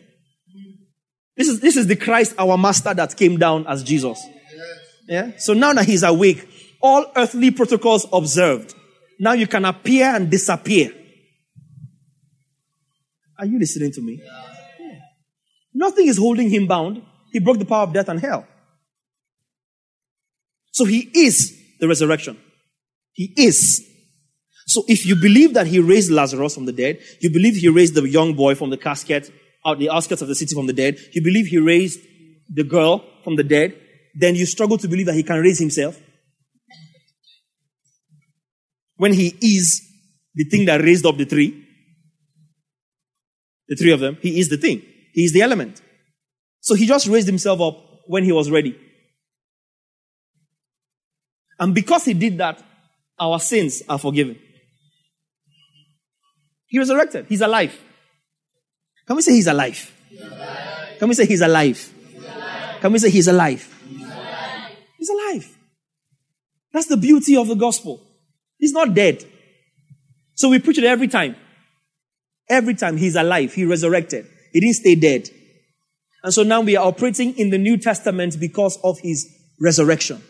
This 1.41 1.47
is, 1.47 1.59
this 1.59 1.75
is 1.75 1.87
the 1.87 1.95
Christ, 1.95 2.35
our 2.37 2.55
master, 2.55 2.93
that 2.93 3.17
came 3.17 3.39
down 3.39 3.65
as 3.65 3.81
Jesus. 3.81 4.23
Yeah? 5.07 5.31
So 5.39 5.55
now 5.55 5.73
that 5.73 5.87
he's 5.87 6.03
awake, 6.03 6.47
all 6.79 7.11
earthly 7.15 7.49
protocols 7.49 8.05
observed. 8.13 8.75
Now 9.19 9.33
you 9.33 9.47
can 9.47 9.65
appear 9.65 10.05
and 10.05 10.29
disappear. 10.29 10.91
Are 13.39 13.47
you 13.47 13.57
listening 13.57 13.91
to 13.93 14.01
me? 14.03 14.21
Yeah. 14.23 14.99
Nothing 15.73 16.09
is 16.09 16.19
holding 16.19 16.47
him 16.47 16.67
bound. 16.67 17.01
He 17.31 17.39
broke 17.39 17.57
the 17.57 17.65
power 17.65 17.85
of 17.85 17.93
death 17.93 18.09
and 18.09 18.19
hell. 18.19 18.45
So 20.73 20.85
he 20.85 21.09
is 21.11 21.59
the 21.79 21.87
resurrection. 21.87 22.37
He 23.13 23.33
is. 23.35 23.83
So 24.67 24.83
if 24.87 25.07
you 25.07 25.15
believe 25.15 25.55
that 25.55 25.65
he 25.65 25.79
raised 25.79 26.11
Lazarus 26.11 26.53
from 26.53 26.65
the 26.65 26.71
dead, 26.71 26.99
you 27.19 27.31
believe 27.31 27.55
he 27.55 27.67
raised 27.67 27.95
the 27.95 28.07
young 28.07 28.35
boy 28.35 28.53
from 28.53 28.69
the 28.69 28.77
casket, 28.77 29.31
out 29.65 29.79
the 29.79 29.89
outskirts 29.89 30.21
of 30.21 30.27
the 30.27 30.35
city 30.35 30.55
from 30.55 30.67
the 30.67 30.73
dead, 30.73 30.97
you 31.13 31.21
believe 31.21 31.47
he 31.47 31.57
raised 31.57 31.99
the 32.53 32.63
girl 32.63 33.03
from 33.23 33.35
the 33.35 33.43
dead, 33.43 33.75
then 34.15 34.35
you 34.35 34.45
struggle 34.45 34.77
to 34.77 34.87
believe 34.87 35.05
that 35.05 35.15
he 35.15 35.23
can 35.23 35.39
raise 35.39 35.59
himself. 35.59 35.99
When 38.97 39.13
he 39.13 39.35
is 39.41 39.81
the 40.35 40.43
thing 40.45 40.65
that 40.65 40.81
raised 40.81 41.05
up 41.05 41.17
the 41.17 41.25
three, 41.25 41.67
the 43.67 43.75
three 43.75 43.91
of 43.91 43.99
them, 43.99 44.17
he 44.21 44.39
is 44.39 44.49
the 44.49 44.57
thing. 44.57 44.81
He 45.13 45.23
is 45.23 45.33
the 45.33 45.41
element. 45.41 45.81
So 46.59 46.75
he 46.75 46.85
just 46.85 47.07
raised 47.07 47.27
himself 47.27 47.61
up 47.61 47.77
when 48.07 48.23
he 48.23 48.31
was 48.31 48.51
ready. 48.51 48.77
And 51.59 51.73
because 51.73 52.05
he 52.05 52.13
did 52.13 52.37
that, 52.39 52.61
our 53.19 53.39
sins 53.39 53.83
are 53.87 53.99
forgiven. 53.99 54.37
He 56.67 56.79
resurrected. 56.79 57.27
He's 57.27 57.41
alive. 57.41 57.77
Can 59.11 59.17
we 59.17 59.23
say 59.23 59.33
he's 59.33 59.47
alive? 59.47 59.93
Can 60.97 61.09
we 61.09 61.15
say 61.15 61.25
he's 61.25 61.41
alive? 61.41 61.93
Can 62.79 62.93
we 62.93 62.97
say 62.97 63.09
he's 63.09 63.27
alive? 63.27 63.83
He's 64.97 65.09
alive. 65.09 65.57
That's 66.71 66.85
the 66.85 66.95
beauty 66.95 67.35
of 67.35 67.49
the 67.49 67.55
gospel. 67.55 68.01
He's 68.57 68.71
not 68.71 68.93
dead. 68.93 69.25
So 70.35 70.47
we 70.47 70.59
preach 70.59 70.77
it 70.77 70.85
every 70.85 71.09
time. 71.09 71.35
Every 72.49 72.73
time 72.73 72.95
he's 72.95 73.17
alive, 73.17 73.53
he 73.53 73.65
resurrected. 73.65 74.27
He 74.53 74.61
didn't 74.61 74.75
stay 74.75 74.95
dead. 74.95 75.29
And 76.23 76.33
so 76.33 76.43
now 76.43 76.61
we 76.61 76.77
are 76.77 76.87
operating 76.87 77.37
in 77.37 77.49
the 77.49 77.57
New 77.57 77.75
Testament 77.75 78.39
because 78.39 78.79
of 78.81 78.97
his 78.99 79.27
resurrection. 79.59 80.23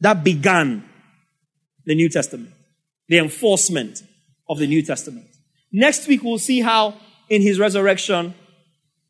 That 0.00 0.24
began 0.24 0.88
the 1.84 1.94
New 1.94 2.08
Testament, 2.08 2.48
the 3.08 3.18
enforcement 3.18 4.02
of 4.48 4.58
the 4.58 4.66
New 4.66 4.82
Testament. 4.82 5.26
Next 5.70 6.08
week, 6.08 6.22
we'll 6.22 6.38
see 6.38 6.62
how 6.62 6.94
in 7.28 7.42
his 7.42 7.58
resurrection, 7.58 8.34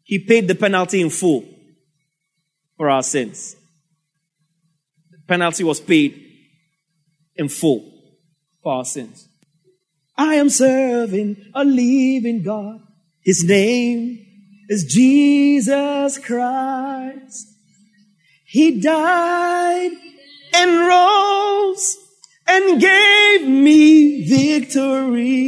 he 0.02 0.18
paid 0.18 0.48
the 0.48 0.54
penalty 0.54 1.00
in 1.00 1.10
full 1.10 1.44
for 2.76 2.88
our 2.88 3.02
sins 3.02 3.56
The 5.10 5.18
penalty 5.26 5.64
was 5.64 5.80
paid 5.80 6.24
in 7.36 7.48
full 7.48 7.92
for 8.62 8.74
our 8.74 8.84
sins. 8.84 9.28
I 10.16 10.34
am 10.34 10.48
serving 10.48 11.36
a 11.54 11.64
living 11.64 12.42
God. 12.42 12.80
His 13.22 13.44
name 13.44 14.18
is 14.68 14.84
Jesus 14.84 16.18
Christ. 16.18 17.46
He 18.44 18.80
died 18.80 19.92
and 20.54 20.86
rose 20.88 21.96
and 22.46 22.80
gave 22.80 23.46
me 23.46 24.26
victory. 24.26 25.38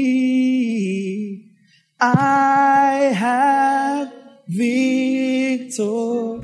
I 2.02 3.12
have 3.14 4.10
victory. 4.48 6.40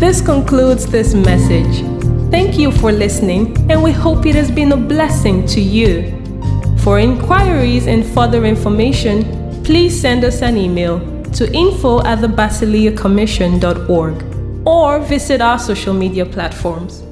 This 0.00 0.20
concludes 0.20 0.84
this 0.86 1.14
message. 1.14 1.84
Thank 2.32 2.58
you 2.58 2.72
for 2.72 2.90
listening, 2.90 3.56
and 3.70 3.84
we 3.84 3.92
hope 3.92 4.26
it 4.26 4.34
has 4.34 4.50
been 4.50 4.72
a 4.72 4.76
blessing 4.76 5.46
to 5.46 5.60
you. 5.60 6.10
For 6.78 6.98
inquiries 6.98 7.86
and 7.86 8.04
further 8.04 8.44
information, 8.44 9.62
please 9.62 10.00
send 10.00 10.24
us 10.24 10.42
an 10.42 10.56
email 10.56 10.98
to 11.34 11.48
info 11.52 12.00
at 12.00 12.18
thebasileacommission.org 12.18 14.66
or 14.66 14.98
visit 14.98 15.40
our 15.40 15.60
social 15.60 15.94
media 15.94 16.26
platforms. 16.26 17.04